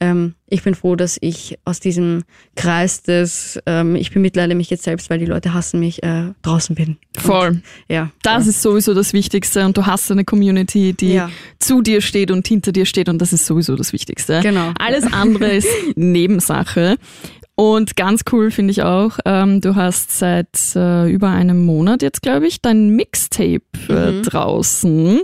ähm, 0.00 0.34
ich 0.48 0.62
bin 0.62 0.76
froh, 0.76 0.94
dass 0.94 1.18
ich 1.20 1.58
aus 1.64 1.80
diesem 1.80 2.22
Kreis 2.54 3.02
des 3.02 3.58
ähm, 3.66 3.96
ich 3.96 4.12
bemitleide 4.12 4.54
mich 4.54 4.70
jetzt 4.70 4.84
selbst, 4.84 5.10
weil 5.10 5.18
die 5.18 5.24
Leute 5.26 5.54
hassen 5.54 5.80
mich, 5.80 6.04
äh, 6.04 6.34
draußen 6.42 6.76
bin. 6.76 6.98
voll. 7.16 7.48
Und, 7.48 7.62
ja. 7.88 8.12
Das 8.22 8.46
ist 8.46 8.62
sowieso 8.62 8.94
das 8.94 9.12
Wichtigste 9.12 9.64
und 9.66 9.76
du 9.76 9.86
hast 9.86 10.08
eine 10.12 10.24
Community, 10.24 10.92
die 10.92 11.14
Ja. 11.14 11.30
zu 11.58 11.82
dir 11.82 12.00
steht 12.00 12.30
und 12.30 12.46
hinter 12.46 12.70
dir 12.70 12.86
steht 12.86 13.08
und 13.08 13.18
das 13.18 13.32
ist 13.32 13.44
sowieso 13.44 13.74
das 13.74 13.92
Wichtigste. 13.92 14.38
Genau. 14.40 14.70
Alles 14.78 15.12
andere 15.12 15.50
ist 15.50 15.66
Nebensache. 15.96 16.96
Und 17.60 17.96
ganz 17.96 18.20
cool 18.30 18.52
finde 18.52 18.70
ich 18.70 18.82
auch, 18.84 19.18
ähm, 19.24 19.60
du 19.60 19.74
hast 19.74 20.16
seit 20.16 20.76
äh, 20.76 21.10
über 21.10 21.30
einem 21.30 21.66
Monat 21.66 22.02
jetzt, 22.02 22.22
glaube 22.22 22.46
ich, 22.46 22.62
dein 22.62 22.90
Mixtape 22.90 23.62
äh, 23.88 24.12
Mhm. 24.12 24.22
draußen. 24.22 25.20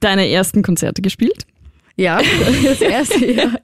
Deine 0.00 0.26
ersten 0.30 0.62
Konzerte 0.62 1.02
gespielt. 1.02 1.44
Ja, 1.98 2.20
das 2.64 2.80
erste 2.80 3.26
Jahr. 3.26 3.58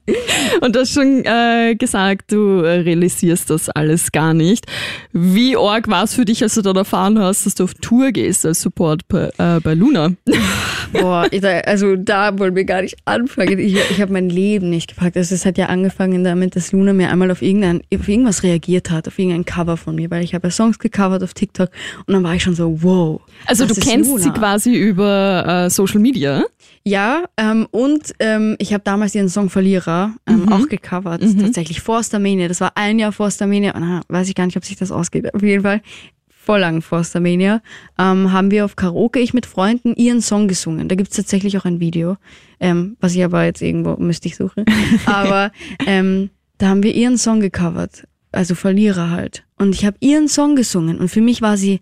Und 0.59 0.75
du 0.75 0.81
hast 0.81 0.91
schon 0.91 1.23
äh, 1.23 1.73
gesagt, 1.75 2.33
du 2.33 2.63
äh, 2.63 2.79
realisierst 2.81 3.49
das 3.49 3.69
alles 3.69 4.11
gar 4.11 4.33
nicht. 4.33 4.65
Wie 5.13 5.55
arg 5.55 5.87
war 5.87 6.03
es 6.03 6.15
für 6.15 6.25
dich, 6.25 6.43
als 6.43 6.55
du 6.55 6.61
dann 6.61 6.75
erfahren 6.75 7.17
hast, 7.17 7.45
dass 7.45 7.55
du 7.55 7.63
auf 7.63 7.73
Tour 7.75 8.11
gehst 8.11 8.45
als 8.45 8.61
Support 8.61 9.07
bei, 9.07 9.29
äh, 9.37 9.61
bei 9.61 9.73
Luna? 9.73 10.11
Boah, 10.91 11.29
also 11.65 11.95
da 11.95 12.37
wollen 12.37 12.55
wir 12.55 12.65
gar 12.65 12.81
nicht 12.81 12.97
anfangen. 13.05 13.57
Ich, 13.57 13.75
ich 13.75 14.01
habe 14.01 14.11
mein 14.11 14.29
Leben 14.29 14.69
nicht 14.69 14.89
gepackt. 14.89 15.15
Also 15.15 15.33
es 15.33 15.45
hat 15.45 15.57
ja 15.57 15.67
angefangen 15.67 16.25
damit, 16.25 16.57
dass 16.57 16.73
Luna 16.73 16.91
mir 16.91 17.11
einmal 17.11 17.31
auf, 17.31 17.41
irgendein, 17.41 17.83
auf 17.93 18.07
irgendwas 18.09 18.43
reagiert 18.43 18.91
hat, 18.91 19.07
auf 19.07 19.17
irgendein 19.17 19.45
Cover 19.45 19.77
von 19.77 19.95
mir, 19.95 20.11
weil 20.11 20.25
ich 20.25 20.35
habe 20.35 20.47
ja 20.47 20.51
Songs 20.51 20.77
gecovert 20.79 21.23
auf 21.23 21.33
TikTok 21.33 21.69
und 22.05 22.13
dann 22.13 22.23
war 22.23 22.35
ich 22.35 22.43
schon 22.43 22.55
so, 22.55 22.83
wow. 22.83 23.21
Also 23.45 23.65
du 23.65 23.75
kennst 23.75 24.09
Luna. 24.09 24.23
sie 24.23 24.31
quasi 24.31 24.73
über 24.73 25.65
äh, 25.65 25.69
Social 25.69 26.01
Media. 26.01 26.43
Ja, 26.87 27.25
ähm, 27.37 27.67
und 27.71 28.13
ähm, 28.19 28.55
ich 28.59 28.71
habe 28.71 28.83
damals 28.83 29.15
ihren 29.15 29.27
Song 29.27 29.49
Verlierer 29.49 30.13
ähm, 30.27 30.51
auch 30.51 30.69
gecovert, 30.69 31.23
tatsächlich 31.41 31.81
vor 31.81 32.03
Starmania. 32.03 32.47
Das 32.47 32.61
war 32.61 32.73
ein 32.75 32.99
Jahr 32.99 33.11
vor 33.11 33.31
Starmania. 33.31 33.73
Na, 33.77 34.01
weiß 34.07 34.29
ich 34.29 34.35
gar 34.35 34.45
nicht, 34.45 34.55
ob 34.55 34.63
sich 34.63 34.75
das 34.75 34.91
ausgeht. 34.91 35.33
Auf 35.33 35.41
jeden 35.41 35.63
Fall 35.63 35.81
vor 36.45 36.59
lang 36.59 36.83
vor 36.83 37.03
Starmania 37.03 37.61
ähm, 37.97 38.31
haben 38.31 38.51
wir 38.51 38.65
auf 38.65 38.75
Karaoke, 38.75 39.19
ich 39.19 39.33
mit 39.33 39.47
Freunden, 39.47 39.95
ihren 39.95 40.21
Song 40.21 40.47
gesungen. 40.47 40.87
Da 40.87 40.93
gibt's 40.93 41.15
tatsächlich 41.15 41.57
auch 41.57 41.65
ein 41.65 41.79
Video, 41.79 42.17
ähm, 42.59 42.97
was 42.99 43.15
ich 43.15 43.23
aber 43.23 43.45
jetzt 43.45 43.63
irgendwo 43.63 43.95
müsste 43.97 44.27
ich 44.27 44.35
suchen. 44.35 44.63
aber 45.07 45.51
ähm, 45.87 46.29
da 46.59 46.67
haben 46.67 46.83
wir 46.83 46.93
ihren 46.93 47.17
Song 47.17 47.39
gecovert, 47.39 48.07
also 48.31 48.53
Verlierer 48.53 49.09
halt. 49.09 49.43
Und 49.57 49.73
ich 49.73 49.85
habe 49.85 49.97
ihren 50.01 50.27
Song 50.27 50.55
gesungen 50.55 50.99
und 50.99 51.09
für 51.09 51.21
mich 51.21 51.41
war 51.41 51.57
sie 51.57 51.81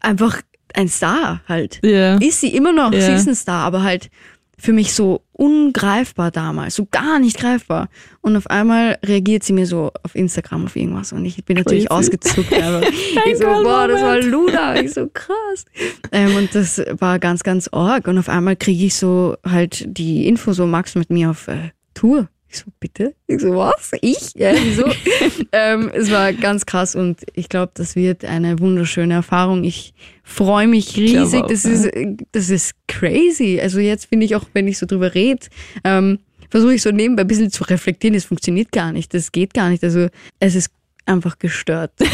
einfach 0.00 0.40
ein 0.76 0.88
Star 0.88 1.40
halt 1.48 1.80
Ja. 1.84 2.16
ist 2.16 2.40
sie 2.40 2.54
immer 2.54 2.72
noch, 2.72 2.92
Ja. 2.92 3.00
sie 3.00 3.12
ist 3.12 3.28
ein 3.28 3.34
Star, 3.34 3.64
aber 3.64 3.82
halt 3.82 4.10
für 4.58 4.74
mich 4.74 4.92
so 4.92 5.22
ungreifbar 5.32 6.30
damals, 6.30 6.74
so 6.74 6.86
gar 6.90 7.18
nicht 7.18 7.38
greifbar. 7.38 7.88
Und 8.20 8.36
auf 8.36 8.46
einmal 8.48 8.98
reagiert 9.04 9.42
sie 9.42 9.54
mir 9.54 9.66
so 9.66 9.90
auf 10.02 10.14
Instagram 10.14 10.66
auf 10.66 10.76
irgendwas 10.76 11.12
und 11.14 11.24
ich 11.24 11.42
bin 11.46 11.56
natürlich 11.56 11.86
Crazy. 11.86 11.98
ausgezuckt. 11.98 12.52
Aber 12.62 12.82
ich 13.26 13.38
so, 13.38 13.44
boah, 13.44 13.88
das 13.88 14.02
war. 14.02 14.20
Luna. 14.20 14.78
Ich 14.80 14.92
so, 14.92 15.08
krass. 15.08 15.64
Ähm, 16.12 16.36
und 16.36 16.54
das 16.54 16.82
war 16.98 17.18
ganz, 17.18 17.42
ganz 17.42 17.68
arg. 17.68 18.06
Und 18.06 18.18
auf 18.18 18.28
einmal 18.28 18.54
kriege 18.56 18.84
ich 18.84 18.96
so 18.96 19.34
halt 19.48 19.82
die 19.86 20.26
Info, 20.28 20.52
so 20.52 20.66
Max 20.66 20.94
mit 20.94 21.08
mir 21.08 21.30
auf 21.30 21.48
äh, 21.48 21.70
Tour. 21.94 22.28
Ich 22.52 22.58
so, 22.58 22.64
bitte? 22.80 23.14
Ich 23.28 23.40
so, 23.40 23.54
was? 23.54 23.92
Ich? 24.00 24.34
Ja, 24.34 24.52
wieso? 24.60 24.84
ähm, 25.52 25.88
es 25.94 26.10
war 26.10 26.32
ganz 26.32 26.66
krass 26.66 26.96
und 26.96 27.20
ich 27.34 27.48
glaube, 27.48 27.70
das 27.74 27.94
wird 27.94 28.24
eine 28.24 28.58
wunderschöne 28.58 29.14
Erfahrung. 29.14 29.62
Ich 29.62 29.94
freue 30.24 30.66
mich 30.66 30.96
riesig. 30.96 31.42
auch, 31.42 31.46
das, 31.46 31.62
ja. 31.62 31.70
ist, 31.70 31.90
das 32.32 32.50
ist 32.50 32.72
crazy. 32.88 33.60
Also 33.62 33.78
jetzt 33.78 34.06
finde 34.06 34.26
ich 34.26 34.34
auch, 34.34 34.44
wenn 34.52 34.66
ich 34.66 34.78
so 34.78 34.86
drüber 34.86 35.14
rede, 35.14 35.46
ähm, 35.84 36.18
versuche 36.48 36.74
ich 36.74 36.82
so 36.82 36.90
nebenbei 36.90 37.22
ein 37.22 37.28
bisschen 37.28 37.52
zu 37.52 37.62
reflektieren. 37.62 38.16
Es 38.16 38.24
funktioniert 38.24 38.72
gar 38.72 38.90
nicht. 38.90 39.14
Das 39.14 39.30
geht 39.30 39.54
gar 39.54 39.70
nicht. 39.70 39.84
Also 39.84 40.08
es 40.40 40.56
ist 40.56 40.70
einfach 41.10 41.38
gestört. 41.38 41.92
ich. 42.00 42.08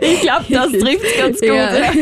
Es 0.00 0.20
glaube, 0.22 0.44
das 0.50 0.72
trifft 0.72 1.18
ganz 1.18 1.40
gut. 1.40 1.48
Ja. 1.48 1.92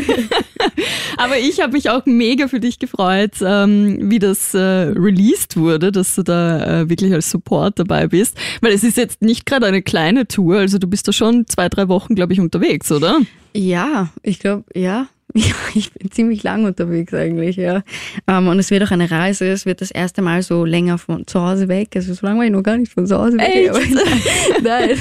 Aber 1.17 1.37
ich 1.37 1.61
habe 1.61 1.73
mich 1.73 1.89
auch 1.89 2.05
mega 2.05 2.47
für 2.47 2.59
dich 2.59 2.79
gefreut, 2.79 3.33
ähm, 3.41 4.09
wie 4.09 4.19
das 4.19 4.53
äh, 4.53 4.59
released 4.59 5.57
wurde, 5.57 5.91
dass 5.91 6.15
du 6.15 6.23
da 6.23 6.81
äh, 6.81 6.89
wirklich 6.89 7.13
als 7.13 7.29
Support 7.29 7.79
dabei 7.79 8.07
bist. 8.07 8.37
Weil 8.61 8.73
es 8.73 8.83
ist 8.83 8.97
jetzt 8.97 9.21
nicht 9.21 9.45
gerade 9.45 9.65
eine 9.65 9.81
kleine 9.81 10.27
Tour, 10.27 10.57
also 10.57 10.77
du 10.77 10.87
bist 10.87 11.07
da 11.07 11.11
schon 11.11 11.45
zwei, 11.47 11.69
drei 11.69 11.87
Wochen, 11.87 12.15
glaube 12.15 12.33
ich, 12.33 12.39
unterwegs, 12.39 12.91
oder? 12.91 13.19
Ja, 13.53 14.09
ich 14.23 14.39
glaube, 14.39 14.65
ja. 14.73 15.07
Ja, 15.37 15.53
ich 15.75 15.93
bin 15.93 16.09
ziemlich 16.09 16.41
lang 16.41 16.65
unterwegs 16.65 17.13
eigentlich, 17.13 17.57
ja. 17.57 17.83
Ähm, 18.27 18.47
und 18.47 18.57
es 18.57 18.71
wird 18.71 18.83
auch 18.83 18.91
eine 18.91 19.11
Reise. 19.11 19.47
Es 19.47 19.65
wird 19.65 19.81
das 19.81 19.91
erste 19.91 20.21
Mal 20.23 20.41
so 20.41 20.65
länger 20.65 20.97
von 20.97 21.27
zu 21.27 21.41
Hause 21.41 21.67
weg. 21.67 21.89
Also 21.95 22.13
so 22.13 22.25
lange 22.25 22.39
war 22.39 22.45
ich 22.45 22.51
noch 22.51 22.63
gar 22.63 22.77
nicht 22.77 22.91
von 22.91 23.05
zu 23.05 23.17
Hause 23.17 23.37
weg. 23.37 23.69
Aber, 23.69 23.79
nein. 24.63 24.97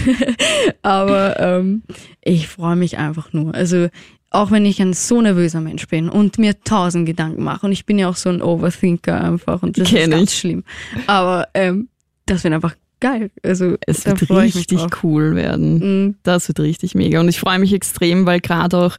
Aber 0.82 1.40
ähm, 1.40 1.82
ich 2.22 2.48
freue 2.48 2.76
mich 2.76 2.98
einfach 2.98 3.32
nur. 3.32 3.54
Also 3.54 3.88
auch 4.30 4.50
wenn 4.50 4.66
ich 4.66 4.80
ein 4.82 4.92
so 4.92 5.22
nervöser 5.22 5.60
Mensch 5.62 5.88
bin 5.88 6.10
und 6.10 6.38
mir 6.38 6.60
tausend 6.62 7.06
Gedanken 7.06 7.42
mache 7.42 7.64
und 7.64 7.72
ich 7.72 7.86
bin 7.86 7.98
ja 7.98 8.08
auch 8.08 8.16
so 8.16 8.28
ein 8.28 8.42
Overthinker 8.42 9.18
einfach 9.18 9.62
und 9.62 9.78
das 9.78 9.88
Kenn 9.88 10.10
ist 10.12 10.18
ganz 10.18 10.32
ich. 10.32 10.38
schlimm. 10.38 10.64
Aber 11.06 11.48
ähm, 11.54 11.88
das 12.26 12.44
wird 12.44 12.52
einfach 12.52 12.74
geil. 13.00 13.30
Also 13.42 13.76
Es 13.86 14.04
wird 14.04 14.30
richtig 14.30 14.80
cool 15.02 15.34
werden. 15.34 15.78
Mhm. 15.78 16.14
Das 16.22 16.48
wird 16.48 16.60
richtig 16.60 16.94
mega. 16.94 17.20
Und 17.20 17.28
ich 17.28 17.40
freue 17.40 17.58
mich 17.58 17.72
extrem, 17.72 18.26
weil 18.26 18.40
gerade 18.40 18.76
auch 18.76 18.96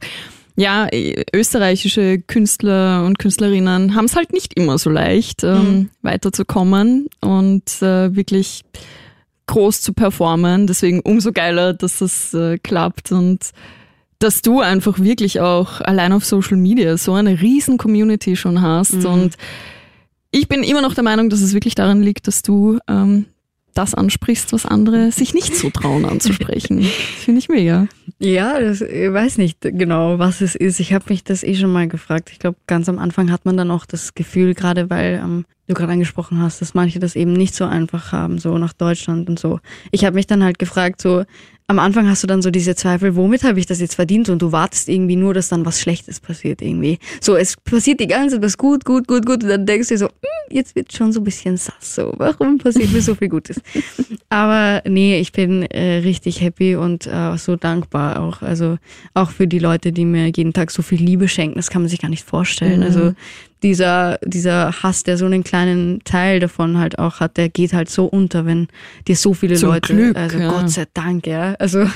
ja, 0.58 0.88
österreichische 1.32 2.18
Künstler 2.18 3.04
und 3.06 3.18
Künstlerinnen 3.20 3.94
haben 3.94 4.06
es 4.06 4.16
halt 4.16 4.32
nicht 4.32 4.54
immer 4.54 4.76
so 4.76 4.90
leicht, 4.90 5.44
ähm, 5.44 5.50
Mhm. 5.72 5.90
weiterzukommen 6.02 7.06
und 7.20 7.80
äh, 7.80 8.14
wirklich 8.16 8.64
groß 9.46 9.80
zu 9.80 9.92
performen. 9.92 10.66
Deswegen 10.66 11.00
umso 11.00 11.32
geiler, 11.32 11.74
dass 11.74 12.00
das 12.00 12.34
äh, 12.34 12.58
klappt 12.58 13.12
und 13.12 13.50
dass 14.18 14.42
du 14.42 14.58
einfach 14.60 14.98
wirklich 14.98 15.40
auch 15.40 15.80
allein 15.80 16.12
auf 16.12 16.24
Social 16.24 16.56
Media 16.56 16.96
so 16.96 17.14
eine 17.14 17.40
riesen 17.40 17.78
Community 17.78 18.34
schon 18.34 18.60
hast. 18.60 18.94
Mhm. 18.94 19.06
Und 19.06 19.36
ich 20.32 20.48
bin 20.48 20.64
immer 20.64 20.82
noch 20.82 20.94
der 20.94 21.04
Meinung, 21.04 21.30
dass 21.30 21.40
es 21.40 21.54
wirklich 21.54 21.76
daran 21.76 22.02
liegt, 22.02 22.26
dass 22.26 22.42
du 22.42 22.78
ähm, 22.88 23.26
das 23.78 23.94
ansprichst, 23.94 24.52
was 24.52 24.66
andere 24.66 25.12
sich 25.12 25.34
nicht 25.34 25.54
so 25.54 25.70
trauen 25.70 26.04
anzusprechen. 26.04 26.82
Das 26.82 26.90
finde 27.24 27.38
ich 27.38 27.48
mega. 27.48 27.86
Ja, 28.18 28.58
das, 28.58 28.80
ich 28.80 29.12
weiß 29.12 29.38
nicht 29.38 29.60
genau, 29.60 30.18
was 30.18 30.40
es 30.40 30.56
ist. 30.56 30.80
Ich 30.80 30.92
habe 30.92 31.04
mich 31.08 31.22
das 31.22 31.44
eh 31.44 31.54
schon 31.54 31.72
mal 31.72 31.86
gefragt. 31.86 32.30
Ich 32.32 32.40
glaube, 32.40 32.58
ganz 32.66 32.88
am 32.88 32.98
Anfang 32.98 33.30
hat 33.30 33.44
man 33.44 33.56
dann 33.56 33.70
auch 33.70 33.86
das 33.86 34.14
Gefühl, 34.14 34.54
gerade 34.54 34.90
weil 34.90 35.20
ähm, 35.22 35.44
du 35.68 35.74
gerade 35.74 35.92
angesprochen 35.92 36.42
hast, 36.42 36.60
dass 36.60 36.74
manche 36.74 36.98
das 36.98 37.14
eben 37.14 37.32
nicht 37.32 37.54
so 37.54 37.66
einfach 37.66 38.10
haben, 38.10 38.38
so 38.38 38.58
nach 38.58 38.72
Deutschland 38.72 39.28
und 39.28 39.38
so. 39.38 39.60
Ich 39.92 40.04
habe 40.04 40.16
mich 40.16 40.26
dann 40.26 40.42
halt 40.42 40.58
gefragt, 40.58 41.00
so 41.00 41.24
am 41.70 41.78
Anfang 41.78 42.08
hast 42.08 42.22
du 42.22 42.26
dann 42.26 42.40
so 42.40 42.50
diese 42.50 42.74
Zweifel, 42.74 43.14
womit 43.14 43.44
habe 43.44 43.60
ich 43.60 43.66
das 43.66 43.78
jetzt 43.78 43.94
verdient? 43.94 44.30
Und 44.30 44.40
du 44.40 44.52
wartest 44.52 44.88
irgendwie 44.88 45.16
nur, 45.16 45.34
dass 45.34 45.50
dann 45.50 45.66
was 45.66 45.80
Schlechtes 45.80 46.18
passiert 46.18 46.62
irgendwie. 46.62 46.98
So, 47.20 47.36
es 47.36 47.58
passiert 47.58 48.00
die 48.00 48.06
ganze 48.06 48.36
Zeit 48.36 48.44
was 48.44 48.56
gut, 48.56 48.86
gut, 48.86 49.06
gut, 49.06 49.26
gut. 49.26 49.42
Und 49.42 49.50
dann 49.50 49.66
denkst 49.66 49.88
du 49.88 49.98
so, 49.98 50.06
hm, 50.06 50.12
jetzt 50.48 50.74
wird 50.74 50.94
schon 50.94 51.12
so 51.12 51.20
ein 51.20 51.24
bisschen 51.24 51.58
sass. 51.58 51.94
So, 51.94 52.14
warum 52.16 52.56
passiert 52.56 52.90
mir 52.90 53.02
so 53.02 53.14
viel 53.14 53.28
Gutes? 53.28 53.60
Aber 54.30 54.82
nee, 54.88 55.20
ich 55.20 55.32
bin 55.32 55.62
äh, 55.64 55.98
richtig 55.98 56.40
happy 56.40 56.74
und 56.74 57.06
äh, 57.06 57.36
so 57.36 57.56
dankbar 57.56 58.22
auch. 58.22 58.40
Also 58.40 58.78
auch 59.12 59.28
für 59.28 59.46
die 59.46 59.58
Leute, 59.58 59.92
die 59.92 60.06
mir 60.06 60.32
jeden 60.34 60.54
Tag 60.54 60.70
so 60.70 60.80
viel 60.80 61.02
Liebe 61.02 61.28
schenken. 61.28 61.56
Das 61.56 61.68
kann 61.68 61.82
man 61.82 61.90
sich 61.90 62.00
gar 62.00 62.08
nicht 62.08 62.24
vorstellen. 62.24 62.80
Mhm. 62.80 62.86
Also 62.86 63.14
dieser, 63.62 64.18
dieser 64.24 64.72
Hass, 64.82 65.02
der 65.02 65.16
so 65.18 65.26
einen 65.26 65.42
kleinen 65.44 66.00
Teil 66.04 66.40
davon 66.40 66.78
halt 66.78 66.98
auch 66.98 67.20
hat, 67.20 67.36
der 67.36 67.48
geht 67.48 67.72
halt 67.72 67.90
so 67.90 68.04
unter, 68.06 68.46
wenn 68.46 68.68
dir 69.06 69.16
so 69.16 69.34
viele 69.34 69.56
Zum 69.56 69.70
Leute, 69.70 69.94
Glück, 69.94 70.16
also 70.16 70.38
ja. 70.38 70.48
Gott 70.50 70.70
sei 70.70 70.86
Dank, 70.94 71.26
ja. 71.26 71.54
Also 71.58 71.86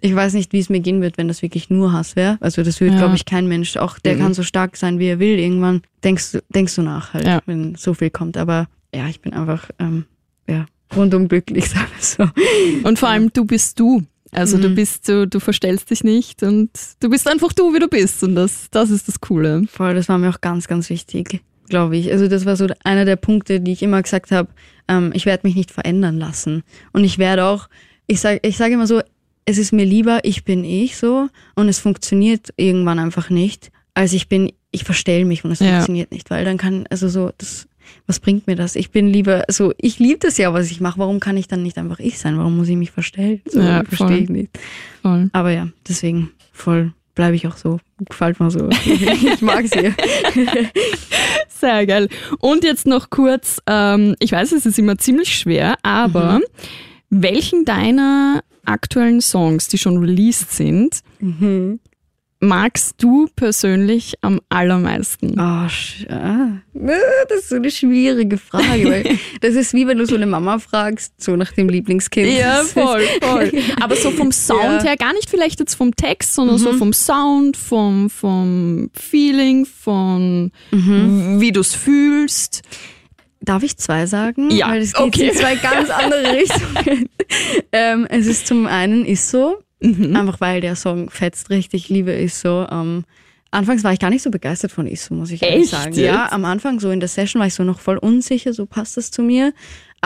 ich 0.00 0.14
weiß 0.14 0.34
nicht, 0.34 0.52
wie 0.52 0.58
es 0.58 0.68
mir 0.68 0.80
gehen 0.80 1.00
wird, 1.02 1.18
wenn 1.18 1.28
das 1.28 1.42
wirklich 1.42 1.70
nur 1.70 1.92
Hass 1.92 2.16
wäre. 2.16 2.36
Also 2.40 2.62
das 2.62 2.80
wird, 2.80 2.92
Ja. 2.92 2.98
glaube 2.98 3.16
ich, 3.16 3.24
kein 3.24 3.46
Mensch. 3.48 3.76
Auch 3.76 3.98
der 3.98 4.14
Mhm. 4.16 4.20
kann 4.20 4.34
so 4.34 4.42
stark 4.42 4.76
sein, 4.76 4.98
wie 4.98 5.06
er 5.08 5.18
will. 5.18 5.38
Irgendwann 5.38 5.82
denkst 6.04 6.32
du, 6.32 6.42
denkst 6.54 6.74
du 6.76 6.82
nach 6.82 7.14
halt, 7.14 7.26
Ja. 7.26 7.40
wenn 7.46 7.74
so 7.76 7.94
viel 7.94 8.10
kommt. 8.10 8.36
Aber 8.36 8.66
ja, 8.94 9.06
ich 9.08 9.20
bin 9.20 9.32
einfach, 9.32 9.70
ähm, 9.78 10.04
ja, 10.48 10.66
rundum 10.94 11.28
glücklich, 11.28 11.68
sagen 11.70 11.86
wir 11.96 12.02
so. 12.02 12.88
Und 12.88 12.98
vor 12.98 13.08
allem, 13.08 13.32
du 13.32 13.44
bist 13.44 13.80
du. 13.80 14.02
Also 14.36 14.58
du 14.58 14.68
Mhm. 14.68 14.74
bist 14.74 15.08
du, 15.08 15.26
du 15.26 15.40
verstellst 15.40 15.90
dich 15.90 16.04
nicht 16.04 16.42
und 16.42 16.70
du 17.00 17.08
bist 17.08 17.26
einfach 17.26 17.52
du, 17.52 17.72
wie 17.74 17.78
du 17.78 17.88
bist. 17.88 18.22
Und 18.22 18.34
das, 18.34 18.68
das 18.70 18.90
ist 18.90 19.08
das 19.08 19.20
Coole. 19.20 19.64
Voll, 19.68 19.94
das 19.94 20.08
war 20.08 20.18
mir 20.18 20.28
auch 20.28 20.40
ganz, 20.40 20.68
ganz 20.68 20.90
wichtig, 20.90 21.40
glaube 21.68 21.96
ich. 21.96 22.12
Also 22.12 22.28
das 22.28 22.44
war 22.44 22.54
so 22.56 22.66
einer 22.84 23.04
der 23.04 23.16
Punkte, 23.16 23.60
die 23.60 23.72
ich 23.72 23.82
immer 23.82 24.02
gesagt 24.02 24.30
habe, 24.32 24.48
ähm, 24.88 25.10
ich 25.14 25.24
werde 25.26 25.46
mich 25.46 25.56
nicht 25.56 25.70
verändern 25.70 26.18
lassen. 26.18 26.62
Und 26.92 27.02
ich 27.04 27.18
werde 27.18 27.44
auch, 27.46 27.68
ich 28.06 28.20
sage 28.20 28.40
ich 28.42 28.56
sag 28.58 28.70
immer 28.70 28.86
so, 28.86 29.00
es 29.46 29.58
ist 29.58 29.72
mir 29.72 29.84
lieber, 29.86 30.20
ich 30.22 30.44
bin 30.44 30.64
ich 30.64 30.96
so 30.96 31.28
und 31.54 31.68
es 31.68 31.78
funktioniert 31.78 32.50
irgendwann 32.56 32.98
einfach 32.98 33.30
nicht, 33.30 33.70
als 33.94 34.12
ich 34.12 34.28
bin, 34.28 34.52
ich 34.70 34.84
verstell 34.84 35.24
mich 35.24 35.44
und 35.44 35.50
es 35.52 35.60
Ja. 35.60 35.68
funktioniert 35.76 36.10
nicht, 36.12 36.28
weil 36.30 36.44
dann 36.44 36.58
kann, 36.58 36.86
also 36.90 37.08
so, 37.08 37.30
das, 37.38 37.66
was 38.06 38.20
bringt 38.20 38.46
mir 38.46 38.56
das? 38.56 38.76
Ich 38.76 38.90
bin 38.90 39.08
lieber, 39.08 39.44
also 39.48 39.72
ich 39.78 39.98
liebe 39.98 40.18
das 40.20 40.38
ja, 40.38 40.52
was 40.52 40.70
ich 40.70 40.80
mache, 40.80 40.98
warum 40.98 41.20
kann 41.20 41.36
ich 41.36 41.48
dann 41.48 41.62
nicht 41.62 41.78
einfach 41.78 41.98
ich 41.98 42.18
sein? 42.18 42.38
Warum 42.38 42.56
muss 42.56 42.68
ich 42.68 42.76
mich 42.76 42.90
verstellen? 42.90 43.40
So, 43.46 43.60
Ja, 43.60 43.82
verstehe 43.84 44.18
ich 44.18 44.28
nicht. 44.28 44.50
Voll. 45.02 45.30
Aber 45.32 45.50
ja, 45.50 45.68
deswegen 45.88 46.30
voll 46.52 46.92
bleibe 47.14 47.34
ich 47.34 47.46
auch 47.48 47.56
so. 47.56 47.80
Gefällt 48.08 48.38
mir 48.38 48.50
so. 48.50 48.68
ich 48.84 49.40
mag 49.40 49.66
sie. 49.66 49.92
Sehr 51.48 51.86
geil. 51.86 52.08
Und 52.38 52.62
jetzt 52.62 52.86
noch 52.86 53.10
kurz, 53.10 53.60
ähm, 53.66 54.14
ich 54.20 54.30
weiß, 54.30 54.52
es 54.52 54.66
ist 54.66 54.78
immer 54.78 54.98
ziemlich 54.98 55.34
schwer, 55.34 55.76
aber 55.82 56.40
welchen 57.08 57.64
deiner 57.64 58.42
aktuellen 58.64 59.20
Songs, 59.20 59.68
die 59.68 59.78
schon 59.78 59.96
released 59.98 60.52
sind, 60.52 61.00
magst 62.46 62.94
du 63.02 63.28
persönlich 63.36 64.14
am 64.22 64.40
allermeisten? 64.48 65.38
Oh, 65.38 65.66
das 67.28 67.38
ist 67.40 67.48
so 67.48 67.56
eine 67.56 67.70
schwierige 67.70 68.38
Frage, 68.38 69.04
das 69.40 69.54
ist 69.54 69.74
wie 69.74 69.86
wenn 69.86 69.98
du 69.98 70.06
so 70.06 70.14
eine 70.14 70.26
Mama 70.26 70.58
fragst, 70.58 71.12
so 71.22 71.36
nach 71.36 71.52
dem 71.52 71.68
Lieblingskind. 71.68 72.38
Ja, 72.38 72.62
voll, 72.62 73.02
voll. 73.22 73.52
Aber 73.80 73.96
so 73.96 74.10
vom 74.10 74.32
Sound 74.32 74.62
Ja. 74.62 74.82
her, 74.82 74.96
gar 74.96 75.12
nicht 75.12 75.28
vielleicht 75.30 75.60
jetzt 75.60 75.74
vom 75.74 75.94
Text, 75.94 76.34
sondern 76.34 76.58
so 76.58 76.72
vom 76.74 76.92
Sound, 76.92 77.56
vom, 77.56 78.10
vom 78.10 78.90
Feeling, 78.94 79.66
von 79.66 80.52
wie 80.70 81.52
du 81.52 81.60
es 81.60 81.74
fühlst. 81.74 82.62
Darf 83.40 83.62
ich 83.62 83.76
zwei 83.76 84.06
sagen? 84.06 84.50
Ja, 84.50 84.70
Weil 84.70 84.80
es 84.82 84.92
geht 84.92 85.02
okay. 85.06 85.28
in 85.28 85.34
zwei 85.34 85.54
ganz 85.56 85.88
andere 85.90 86.32
Richtungen. 86.36 87.08
ähm, 87.70 88.06
es 88.10 88.26
ist 88.26 88.46
zum 88.48 88.66
einen 88.66 89.04
ist 89.04 89.30
so, 89.30 89.58
Mhm. 89.80 90.16
einfach 90.16 90.40
weil 90.40 90.60
der 90.60 90.76
Song 90.76 91.10
fetzt 91.10 91.50
richtig, 91.50 91.84
ich 91.84 91.88
liebe 91.88 92.12
ist 92.12 92.40
so. 92.40 92.66
Ähm, 92.70 93.04
anfangs 93.50 93.84
war 93.84 93.92
ich 93.92 93.98
gar 93.98 94.10
nicht 94.10 94.22
so 94.22 94.30
begeistert 94.30 94.72
von 94.72 94.86
Isso, 94.86 95.14
muss 95.14 95.30
ich 95.30 95.42
ehrlich 95.42 95.62
Echt 95.62 95.70
sagen. 95.70 95.94
Ja, 95.94 96.32
am 96.32 96.44
Anfang 96.44 96.80
so 96.80 96.90
in 96.90 97.00
der 97.00 97.08
Session 97.08 97.40
war 97.40 97.46
ich 97.46 97.54
so 97.54 97.62
noch 97.62 97.80
voll 97.80 97.98
unsicher, 97.98 98.52
so 98.52 98.66
passt 98.66 98.96
das 98.96 99.10
zu 99.10 99.22
mir. 99.22 99.52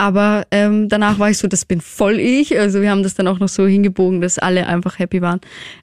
Aber 0.01 0.47
ähm, 0.49 0.89
danach 0.89 1.19
war 1.19 1.29
ich 1.29 1.37
so, 1.37 1.47
das 1.47 1.63
bin 1.63 1.79
voll 1.79 2.19
ich. 2.19 2.57
Also 2.57 2.81
wir 2.81 2.89
haben 2.89 3.03
das 3.03 3.13
dann 3.13 3.27
auch 3.27 3.37
noch 3.37 3.49
so 3.49 3.67
hingebogen, 3.67 4.19
dass 4.19 4.39
alle 4.39 4.65
einfach 4.65 4.97
happy 4.97 5.21
waren. 5.21 5.39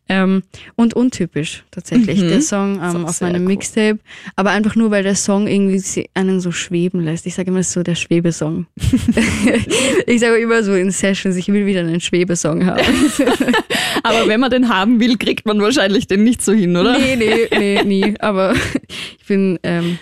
Ähm, 0.08 0.42
und 0.74 0.92
untypisch 0.94 1.62
tatsächlich, 1.70 2.20
Mhm. 2.22 2.28
der 2.28 2.42
Song 2.42 2.80
ähm, 2.82 3.06
auf 3.06 3.20
meinem 3.20 3.42
cool. 3.42 3.46
Mixtape. 3.48 4.00
Aber 4.34 4.50
einfach 4.50 4.74
nur, 4.74 4.90
weil 4.90 5.04
der 5.04 5.14
Song 5.14 5.46
irgendwie 5.46 6.10
einen 6.14 6.40
so 6.40 6.50
schweben 6.50 7.04
lässt. 7.04 7.26
Ich 7.26 7.36
sage 7.36 7.52
immer, 7.52 7.62
so 7.62 7.84
der 7.84 7.94
Schwebesong. 7.94 8.66
ich 10.06 10.18
sage 10.18 10.38
immer 10.38 10.64
so 10.64 10.74
in 10.74 10.90
Sessions, 10.90 11.36
ich 11.36 11.46
will 11.46 11.64
wieder 11.64 11.80
einen 11.80 12.00
Schwebesong 12.00 12.66
haben. 12.66 12.82
Aber 14.02 14.26
wenn 14.26 14.40
man 14.40 14.50
den 14.50 14.68
haben 14.68 14.98
will, 14.98 15.16
kriegt 15.16 15.46
man 15.46 15.60
wahrscheinlich 15.62 16.08
den 16.08 16.24
nicht 16.24 16.42
so 16.42 16.52
hin, 16.52 16.76
oder? 16.76 16.98
Nee, 16.98 17.14
nee, 17.14 17.48
nee, 17.56 17.82
nie. 17.84 18.14
Aber 18.18 18.52
ich 19.20 19.26
bin 19.28 19.60
ähm, 19.62 20.00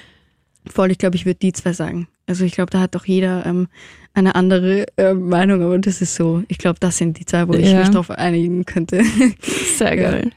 voll, 0.67 0.91
ich 0.91 0.97
glaube, 0.97 1.17
ich 1.17 1.27
würde 1.27 1.39
die 1.39 1.53
zwei 1.53 1.75
sagen. 1.75 2.09
Also 2.27 2.45
ich 2.45 2.53
glaube, 2.53 2.71
da 2.71 2.81
hat 2.81 2.95
doch 2.95 3.05
jeder 3.07 3.47
ähm, 3.47 3.69
eine 4.15 4.35
andere 4.35 4.87
äh, 4.97 5.15
Meinung, 5.15 5.63
aber 5.63 5.79
das 5.79 6.01
ist 6.03 6.15
so. 6.17 6.43
Ich 6.49 6.59
glaube, 6.59 6.79
das 6.81 6.99
sind 6.99 7.19
die 7.19 7.25
zwei, 7.25 7.47
wo 7.49 7.55
ich 7.55 7.71
Ja. 7.71 7.81
mich 7.81 7.91
drauf 7.91 8.11
einigen 8.11 8.65
könnte. 8.65 9.03
Sehr 9.77 9.97
geil. 9.97 10.31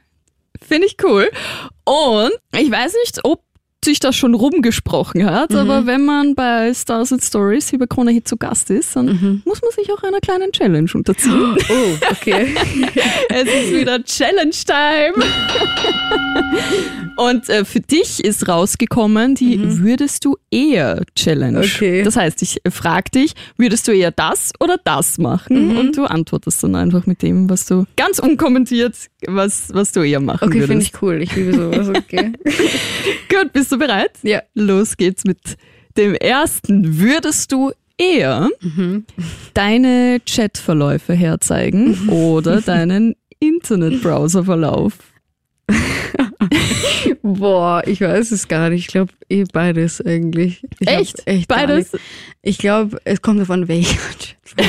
Finde 0.62 0.88
ich 0.88 0.98
cool. 1.04 1.30
Und 1.86 2.32
ich 2.58 2.70
weiß 2.70 2.94
nicht, 3.06 3.20
ob 3.24 3.42
sich 3.84 4.00
das 4.02 4.18
schon 4.18 4.34
rumgesprochen 4.34 5.26
hat, 5.26 5.56
aber 5.56 5.86
wenn 5.86 6.04
man 6.04 6.36
bei 6.36 6.74
Stars 6.74 7.14
and 7.14 7.24
Stories 7.24 7.72
über 7.72 7.88
Krone 7.88 8.12
Hit 8.12 8.28
zu 8.28 8.36
Gast 8.36 8.70
ist, 8.72 8.94
dann 8.98 9.42
muss 9.46 9.62
man 9.62 9.72
sich 9.72 9.90
auch 9.94 10.04
einer 10.04 10.20
kleinen 10.20 10.52
Challenge 10.52 10.90
unterziehen. 10.94 11.56
Oh, 11.70 11.98
okay. 12.12 12.54
es 13.30 13.44
ist 13.44 13.72
wieder 13.72 14.04
Challenge 14.04 14.52
Time. 14.52 15.14
Und 17.20 17.50
äh, 17.50 17.66
für 17.66 17.82
dich 17.82 18.24
ist 18.24 18.48
rausgekommen 18.48 19.36
die 19.36 19.60
Würdest 19.80 20.24
du 20.26 20.38
eher 20.52 21.04
Challenge. 21.16 21.60
Okay. 21.60 22.04
Das 22.04 22.16
heißt, 22.16 22.42
ich 22.42 22.62
frage 22.70 23.12
dich, 23.12 23.34
würdest 23.58 23.88
du 23.88 23.92
eher 23.92 24.12
das 24.12 24.54
oder 24.60 24.78
das 24.84 25.18
machen? 25.18 25.76
Und 25.78 25.98
du 25.98 26.06
antwortest 26.06 26.64
dann 26.64 26.76
einfach 26.76 27.06
mit 27.06 27.22
dem, 27.22 27.50
was 27.50 27.66
du 27.66 27.86
ganz 27.98 28.20
unkommentiert, 28.20 28.96
was, 29.28 29.74
was 29.74 29.92
du 29.92 30.02
eher 30.02 30.20
machen 30.22 30.48
Okay, 30.48 30.60
finde 30.62 30.76
würdest. 30.76 30.92
ich 30.96 31.02
cool. 31.02 31.22
Ich 31.22 31.36
liebe 31.36 31.54
sowas. 31.56 31.90
Okay. 31.90 32.32
Gut, 33.30 33.52
bist 33.54 33.72
du 33.72 33.78
bereit? 33.78 34.12
Ja. 34.24 34.42
Los 34.54 34.96
geht's 34.96 35.26
mit 35.26 35.40
dem 35.98 36.16
ersten. 36.16 37.00
Würdest 37.00 37.52
du 37.52 37.72
eher 37.98 38.50
Mhm. 38.62 39.04
deine 39.54 40.22
Chatverläufe 40.26 41.14
herzeigen 41.14 42.08
oder 42.08 42.62
deinen 42.62 43.16
Internetbrowserverlauf? 43.42 44.94
Boah, 47.22 47.82
ich 47.86 48.02
weiß 48.02 48.32
es 48.32 48.48
gar 48.48 48.70
nicht. 48.70 48.82
Ich 48.82 48.88
glaube 48.88 49.14
eh 49.30 49.44
beides 49.52 50.02
eigentlich. 50.02 50.64
Ich 50.80 50.88
Echt? 50.88 51.22
echt 51.26 51.48
Beides? 51.48 51.92
Ich 52.42 52.58
glaube, 52.58 53.00
es 53.04 53.22
kommt 53.22 53.40
davon 53.42 53.68
welcher. 53.68 53.98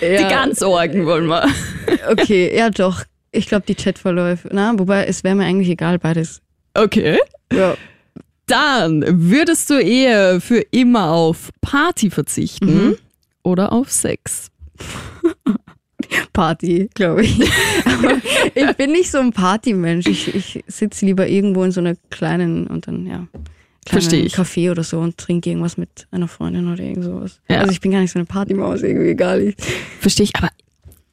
ja, 0.00 0.18
Die 0.18 0.28
ganz 0.28 0.62
Orgen 0.62 1.06
wollen 1.06 1.26
wir. 1.26 1.48
Okay, 2.10 2.56
ja 2.56 2.70
doch. 2.70 3.02
Ich 3.32 3.48
glaube 3.48 3.64
die 3.66 3.74
Chatverläufe. 3.74 4.48
Na, 4.52 4.78
wobei 4.78 5.04
es 5.06 5.24
wäre 5.24 5.34
mir 5.34 5.44
eigentlich 5.44 5.68
egal 5.68 5.98
beides. 5.98 6.40
Okay. 6.74 7.18
Ja. 7.52 7.76
Dann 8.46 9.04
würdest 9.30 9.70
du 9.70 9.74
eher 9.80 10.40
für 10.40 10.60
immer 10.70 11.10
auf 11.10 11.50
Party 11.60 12.10
verzichten 12.10 12.88
Mhm. 12.88 12.96
oder 13.42 13.72
auf 13.72 13.90
Sex? 13.90 14.50
Party, 16.32 16.88
glaube 16.94 17.22
ich. 17.22 17.38
Aber 17.86 18.16
ich 18.54 18.76
bin 18.76 18.92
nicht 18.92 19.10
so 19.10 19.18
ein 19.18 19.32
Partymensch. 19.32 20.06
Ich, 20.06 20.34
ich 20.34 20.64
sitze 20.66 21.06
lieber 21.06 21.26
irgendwo 21.28 21.62
in 21.64 21.72
so 21.72 21.80
einer 21.80 21.94
kleinen 22.10 22.66
und 22.66 22.86
dann, 22.86 23.06
ja, 23.06 23.26
kleinen 23.84 24.26
ich. 24.26 24.34
Café 24.34 24.70
oder 24.70 24.82
so 24.84 24.98
und 25.00 25.16
trinke 25.18 25.50
irgendwas 25.50 25.76
mit 25.76 26.06
einer 26.10 26.28
Freundin 26.28 26.72
oder 26.72 26.82
irgend 26.82 27.04
sowas. 27.04 27.40
Ja. 27.48 27.58
Also 27.58 27.72
ich 27.72 27.80
bin 27.80 27.92
gar 27.92 28.00
nicht 28.00 28.12
so 28.12 28.18
eine 28.18 28.26
Partymaus, 28.26 28.82
irgendwie 28.82 29.14
gar 29.14 29.36
nicht. 29.36 29.60
Verstehe 30.00 30.24
ich, 30.24 30.36
aber 30.36 30.50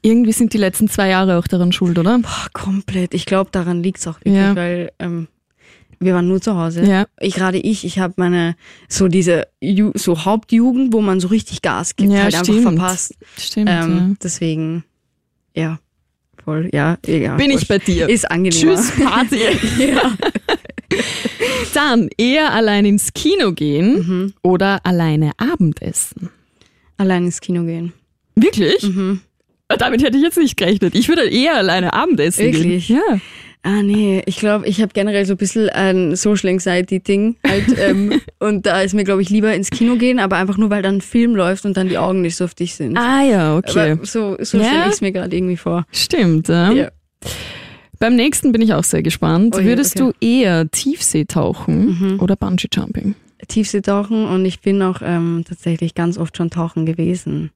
irgendwie 0.02 0.34
sind 0.34 0.54
die 0.54 0.58
letzten 0.58 0.90
zwei 0.90 1.08
Jahre 1.10 1.38
auch 1.40 1.48
daran 1.48 1.72
schuld, 1.72 1.98
oder? 1.98 2.20
Boah, 2.20 2.48
komplett. 2.52 3.14
Ich 3.14 3.26
glaube, 3.26 3.50
daran 3.52 3.82
liegt's 3.84 4.06
auch 4.08 4.18
wirklich, 4.20 4.36
Ja. 4.36 4.56
weil 4.56 4.92
ähm, 5.00 5.28
wir 6.00 6.14
waren 6.14 6.28
nur 6.28 6.42
zu 6.42 6.56
Hause. 6.56 6.84
Ja. 6.84 7.06
Ich 7.20 7.36
gerade 7.36 7.58
ich, 7.58 7.86
ich 7.86 8.00
habe 8.00 8.14
meine 8.18 8.56
so 8.90 9.08
diese 9.08 9.48
Ju 9.62 9.92
so 9.96 10.26
Hauptjugend, 10.26 10.94
wo 10.94 11.02
man 11.02 11.20
so 11.20 11.28
richtig 11.30 11.62
Gas 11.62 11.96
gibt, 11.96 12.12
Ja, 12.12 12.24
halt 12.24 12.36
einfach 12.36 12.54
stimmt. 12.54 12.64
verpasst. 12.64 13.16
Stimmt. 13.38 13.70
Ähm, 13.72 14.18
deswegen, 14.24 14.84
ja, 15.56 15.80
voll, 16.44 16.70
ja, 16.74 16.98
ja. 17.06 17.16
ja. 17.16 17.36
Bin 17.36 17.50
ich 17.52 17.56
wurscht. 17.58 17.68
bei 17.70 17.78
dir. 17.80 18.10
Ist 18.10 18.30
angenehmer. 18.30 18.76
Tschüss, 18.76 18.92
Party. 18.92 19.38
ja. 19.80 20.12
Dann 21.74 22.10
eher 22.18 22.52
allein 22.54 22.86
ins 22.86 23.14
Kino 23.14 23.52
gehen 23.54 23.96
Mhm. 24.08 24.34
oder 24.44 24.86
alleine 24.86 25.32
Abendessen. 25.38 26.30
Allein 26.98 27.26
ins 27.26 27.42
Kino 27.42 27.64
gehen. 27.64 27.94
Wirklich? 28.36 28.84
Mhm. 28.84 29.22
Damit 29.68 30.04
hätte 30.04 30.18
ich 30.18 30.24
jetzt 30.24 30.38
nicht 30.38 30.56
gerechnet. 30.58 30.94
Ich 30.96 31.08
würde 31.08 31.28
eher 31.28 31.56
alleine 31.56 31.94
Abendessen 31.94 32.46
Wirklich? 32.46 32.88
gehen. 32.88 32.98
Ja. 33.10 33.20
Ah 33.66 33.82
nee, 33.82 34.22
ich 34.26 34.36
glaube, 34.38 34.68
ich 34.68 34.82
habe 34.82 34.92
generell 34.94 35.26
so 35.26 35.34
ein 35.36 35.38
bisschen 35.38 35.70
ein 35.70 36.16
Social 36.18 36.50
Anxiety 36.50 37.00
Ding 37.00 37.38
halt 37.48 37.64
ähm, 37.80 38.20
und 38.40 38.66
da 38.66 38.82
ist 38.82 38.94
mir 38.94 39.06
glaube 39.06 39.22
ich 39.22 39.30
lieber 39.30 39.54
ins 39.54 39.70
Kino 39.70 39.96
gehen, 39.96 40.20
aber 40.20 40.36
einfach 40.36 40.58
nur 40.58 40.70
weil 40.70 40.82
dann 40.82 40.96
ein 40.96 41.02
Film 41.02 41.34
läuft 41.36 41.66
und 41.66 41.78
dann 41.78 41.88
die 41.88 41.98
Augen 41.98 42.22
nicht 42.22 42.36
so 42.36 42.44
auf 42.44 42.54
dich 42.56 42.76
sind. 42.76 42.98
Ah 42.98 43.24
ja, 43.24 43.56
okay. 43.58 43.92
Aber 43.94 44.06
so 44.06 44.36
so 44.42 44.58
Ja? 44.58 44.66
stelle 44.66 44.86
ich 44.88 44.94
es 44.94 45.02
mir 45.02 45.12
gerade 45.14 45.34
irgendwie 45.36 45.56
vor. 45.58 45.86
Stimmt. 45.94 46.50
Ja. 46.50 46.72
Ja. 46.74 46.90
Beim 48.00 48.16
nächsten 48.18 48.52
bin 48.52 48.62
ich 48.62 48.74
auch 48.74 48.84
sehr 48.84 49.02
gespannt. 49.02 49.56
Oh 49.56 49.60
je, 49.62 49.66
Würdest 49.68 50.00
okay. 50.02 50.12
du 50.20 50.26
eher 50.28 50.70
Tiefsee 50.70 51.24
tauchen 51.24 51.98
Mhm. 52.00 52.20
oder 52.20 52.36
Bungee 52.36 52.68
Jumping? 52.72 53.16
Tiefseetauchen 53.48 54.26
und 54.26 54.46
ich 54.46 54.60
bin 54.62 54.82
auch 54.82 55.02
ähm, 55.04 55.44
tatsächlich 55.48 55.96
ganz 55.96 56.18
oft 56.18 56.36
schon 56.36 56.50
tauchen 56.50 56.86
gewesen. 56.86 57.52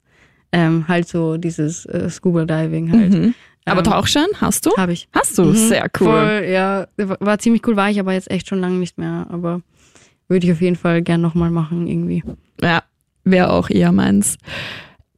Ähm, 0.52 0.86
halt 0.88 1.06
so 1.06 1.36
dieses 1.36 1.84
äh, 1.86 2.08
Scuba 2.08 2.46
Diving 2.46 2.90
halt. 2.92 3.12
Mhm. 3.12 3.34
Aber 3.68 3.80
Ähm, 3.84 3.92
Tauchschein 3.92 4.26
hast 4.40 4.66
du? 4.66 4.70
Habe 4.76 4.92
ich. 4.92 5.08
Hast 5.12 5.36
du? 5.38 5.44
Mhm, 5.44 5.54
Sehr 5.54 5.90
cool. 6.00 6.06
Voll, 6.06 6.46
ja, 6.50 6.86
war 6.96 7.38
ziemlich 7.38 7.66
cool, 7.66 7.76
war 7.76 7.90
ich 7.90 8.00
aber 8.00 8.12
jetzt 8.12 8.30
echt 8.30 8.48
schon 8.48 8.60
lange 8.60 8.76
nicht 8.76 8.98
mehr. 8.98 9.26
Aber 9.30 9.60
würde 10.28 10.46
ich 10.46 10.52
auf 10.52 10.60
jeden 10.60 10.76
Fall 10.76 11.02
gern 11.02 11.20
nochmal 11.20 11.50
machen 11.50 11.86
irgendwie. 11.86 12.22
Ja, 12.62 12.82
wäre 13.24 13.50
auch 13.52 13.70
eher 13.70 13.92
meins. 13.92 14.36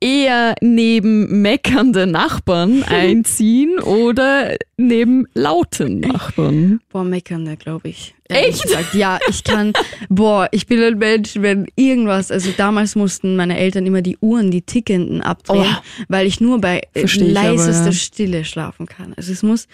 Eher 0.02 0.54
neben 0.62 1.42
meckernde 1.42 2.06
Nachbarn 2.06 2.82
einziehen 2.88 3.78
oder 3.80 4.56
neben 4.78 5.26
lauten 5.34 6.00
Nachbarn? 6.00 6.80
Boah, 6.90 7.04
meckernde, 7.04 7.56
glaube 7.56 7.88
ich. 7.90 8.14
Echt? 8.30 8.62
Gesagt. 8.62 8.94
Ja, 8.94 9.18
ich 9.28 9.44
kann, 9.44 9.72
boah, 10.08 10.48
ich 10.52 10.66
bin 10.66 10.82
ein 10.82 10.98
Mensch, 10.98 11.34
wenn 11.36 11.66
irgendwas, 11.76 12.30
also 12.30 12.50
damals 12.56 12.96
mussten 12.96 13.36
meine 13.36 13.58
Eltern 13.58 13.86
immer 13.86 14.02
die 14.02 14.16
Uhren, 14.20 14.50
die 14.50 14.62
tickenden 14.62 15.20
abdrehen, 15.22 15.76
Oh. 15.76 16.04
weil 16.08 16.26
ich 16.26 16.40
nur 16.40 16.60
bei 16.60 16.82
Versteh 16.94 17.26
ich 17.30 17.36
aber, 17.36 17.48
leisester 17.48 17.86
ja. 17.86 17.92
Stille 17.92 18.44
schlafen 18.44 18.86
kann. 18.86 19.14
Also 19.16 19.32
es 19.32 19.42
muss 19.42 19.66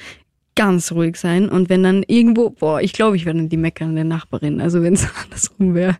ganz 0.59 0.91
ruhig 0.93 1.17
sein 1.17 1.51
und 1.51 1.69
wenn 1.69 1.83
dann 1.83 2.03
irgendwo, 2.07 2.49
boah, 2.49 2.81
ich 2.81 2.95
glaube, 2.95 3.17
ich 3.17 3.27
wäre 3.27 3.37
dann 3.37 3.51
die 3.51 3.59
meckernde 3.59 4.05
Nachbarin, 4.07 4.63
also 4.63 4.83
wenn 4.83 4.95
es 4.95 5.07
andersrum 5.25 5.75
wäre. 5.75 5.99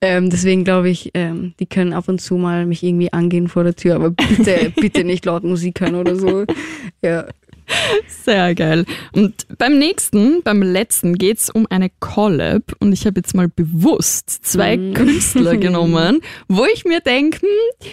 Ähm, 0.00 0.28
deswegen 0.28 0.64
glaube 0.64 0.90
ich, 0.90 1.12
ähm, 1.14 1.54
die 1.60 1.66
können 1.66 1.92
ab 1.92 2.08
und 2.08 2.20
zu 2.20 2.34
mal 2.34 2.66
mich 2.66 2.82
irgendwie 2.82 3.12
angehen 3.12 3.46
vor 3.46 3.62
der 3.62 3.76
Tür, 3.76 3.94
aber 3.94 4.10
bitte, 4.10 4.72
bitte 4.80 5.04
nicht 5.04 5.24
laut 5.24 5.44
Musik 5.44 5.80
hören 5.80 5.94
oder 5.94 6.16
so. 6.16 6.44
Ja. 7.00 7.26
Sehr 8.24 8.54
geil. 8.54 8.84
Und 9.12 9.46
beim 9.58 9.78
nächsten, 9.78 10.42
beim 10.42 10.62
letzten, 10.62 11.16
geht's 11.16 11.50
um 11.50 11.66
eine 11.70 11.90
Collab. 12.00 12.72
Und 12.80 12.92
ich 12.92 13.06
habe 13.06 13.20
jetzt 13.20 13.34
mal 13.34 13.48
bewusst 13.48 14.30
zwei 14.44 14.76
Mhm. 14.76 14.94
Künstler 14.94 15.56
genommen, 15.58 16.20
wo 16.48 16.64
ich 16.72 16.84
mir 16.84 17.00
denke, 17.00 17.40
hm, 17.40 17.48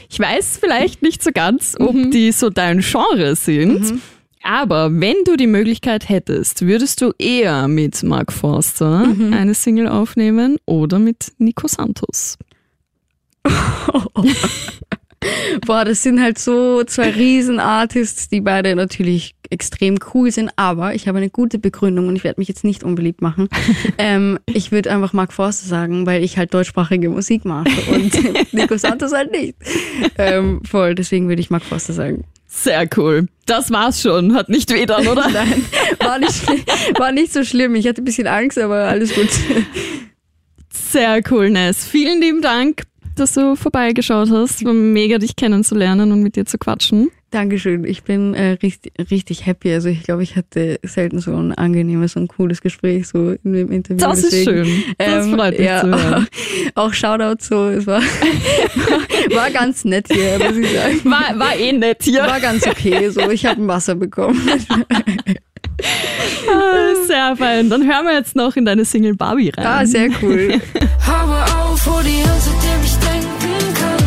ich 0.09 0.19
weiß 0.19 0.57
vielleicht 0.61 1.01
nicht 1.01 1.23
so 1.23 1.31
ganz, 1.33 1.75
ob 1.79 1.93
Mhm. 1.95 2.11
die 2.11 2.31
so 2.31 2.49
dein 2.49 2.79
Genre 2.81 3.35
sind. 3.35 3.99
Aber 4.41 4.89
wenn 4.91 5.15
du 5.25 5.35
die 5.35 5.47
Möglichkeit 5.47 6.07
hättest, 6.07 6.65
würdest 6.65 7.01
du 7.01 7.11
eher 7.19 7.67
mit 7.67 8.03
Mark 8.03 8.31
Forster 8.31 9.05
Mhm. 9.05 9.33
eine 9.33 9.53
Single 9.53 9.87
aufnehmen 9.89 10.57
oder 10.65 10.97
mit 10.99 11.33
Nico 11.39 11.67
Santos? 11.67 12.37
Boah, 15.65 15.85
das 15.85 16.03
sind 16.03 16.21
halt 16.21 16.39
so 16.39 16.83
zwei 16.83 17.09
Riesen-Artists, 17.09 18.29
die 18.29 18.41
beide 18.41 18.75
natürlich 18.75 19.35
extrem 19.49 19.97
cool 20.13 20.31
sind, 20.31 20.51
aber 20.55 20.93
ich 20.93 21.07
habe 21.07 21.17
eine 21.17 21.29
gute 21.29 21.57
Begründung 21.59 22.07
und 22.07 22.15
ich 22.15 22.23
werde 22.23 22.39
mich 22.39 22.47
jetzt 22.47 22.63
nicht 22.63 22.83
unbeliebt 22.83 23.21
machen. 23.21 23.49
ähm, 23.97 24.39
ich 24.45 24.71
würde 24.71 24.91
einfach 24.91 25.13
Mark 25.13 25.33
Forster 25.33 25.67
sagen, 25.67 26.05
weil 26.05 26.23
ich 26.23 26.37
halt 26.37 26.53
deutschsprachige 26.53 27.09
Musik 27.09 27.45
mache 27.45 27.69
und 27.91 28.53
Nico 28.53 28.77
Santos 28.77 29.11
halt 29.11 29.31
nicht. 29.31 29.55
Ähm, 30.17 30.61
voll, 30.63 30.95
deswegen 30.95 31.27
würde 31.27 31.41
ich 31.41 31.49
Mark 31.49 31.63
Forster 31.63 31.93
sagen. 31.93 32.25
Sehr 32.47 32.87
cool. 32.97 33.27
Das 33.45 33.71
war's 33.71 34.01
schon. 34.01 34.33
Hat 34.33 34.49
nicht 34.49 34.73
weh 34.73 34.85
dann, 34.85 35.07
oder? 35.07 35.29
Nein, 35.29 35.65
war 35.99 36.17
nicht, 36.17 36.47
war 36.97 37.11
nicht 37.11 37.31
so 37.31 37.43
schlimm. 37.43 37.75
Ich 37.75 37.87
hatte 37.87 38.01
ein 38.01 38.05
bisschen 38.05 38.27
Angst, 38.27 38.57
aber 38.57 38.85
alles 38.85 39.13
gut. 39.13 39.29
Sehr 40.71 41.21
cool, 41.29 41.51
Ness. 41.51 41.85
Vielen 41.85 42.19
lieben 42.19 42.41
Dank, 42.41 42.83
dass 43.19 43.33
du 43.33 43.55
vorbeigeschaut 43.55 44.29
hast. 44.31 44.63
War 44.65 44.73
mega, 44.73 45.17
dich 45.17 45.35
kennenzulernen 45.35 46.11
und 46.11 46.23
mit 46.23 46.35
dir 46.35 46.45
zu 46.45 46.57
quatschen. 46.57 47.09
Dankeschön. 47.31 47.83
Ich 47.83 48.03
bin 48.03 48.33
äh, 48.33 48.51
richtig, 48.63 48.93
richtig 49.11 49.45
happy. 49.45 49.71
Also 49.71 49.89
ich 49.89 50.01
glaube, 50.01 50.23
ich 50.23 50.35
hatte 50.35 50.79
selten 50.81 51.19
so 51.19 51.35
ein 51.35 51.53
angenehmes 51.53 52.15
und 52.15 52.27
cooles 52.27 52.61
Gespräch 52.61 53.07
so 53.07 53.35
in 53.43 53.53
dem 53.53 53.71
Interview. 53.71 53.99
Das 53.99 54.23
ist 54.23 54.33
Deswegen, 54.33 54.65
schön. 54.65 54.83
Das 54.97 55.27
ähm, 55.27 55.35
freut 55.35 55.57
mich 55.57 55.67
ja, 55.67 55.81
zu 55.81 55.87
hören. 55.87 56.27
Auch 56.75 56.93
Shoutout 56.93 57.43
so. 57.43 57.67
Es 57.67 57.85
war, 57.85 58.01
war 59.31 59.51
ganz 59.51 59.85
nett 59.85 60.07
hier, 60.11 60.39
muss 60.39 60.57
ich 60.57 60.71
sagen. 60.71 61.01
War, 61.03 61.37
war 61.37 61.55
eh 61.55 61.71
nett 61.71 62.01
hier. 62.01 62.23
War 62.23 62.39
ganz 62.39 62.65
okay. 62.65 63.09
So, 63.09 63.29
ich 63.29 63.45
habe 63.45 63.61
ein 63.61 63.67
Wasser 63.67 63.93
bekommen. 63.93 64.41
Ah, 66.47 67.05
Sehr 67.07 67.35
fein. 67.37 67.69
Dann 67.69 67.83
hören 67.85 68.05
wir 68.05 68.13
jetzt 68.13 68.35
noch 68.35 68.55
in 68.55 68.65
deine 68.65 68.85
Single 68.85 69.15
Barbie 69.15 69.51
rein. 69.55 69.65
Ah, 69.65 69.85
sehr 69.85 70.09
cool. 70.21 70.59
Habe 71.05 71.35
auf, 71.53 71.85
hol 71.85 72.03
die 72.03 72.23
zu 72.23 72.49
dem 72.51 72.83
ich 72.83 72.95
denken 72.97 73.73
kann. 73.75 74.05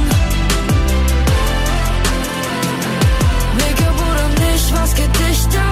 Make-up 3.58 3.96
oder 4.10 4.28
nicht, 4.50 4.66
was 4.74 4.94
geht 4.94 5.14
dich 5.18 5.40
das 5.46 5.71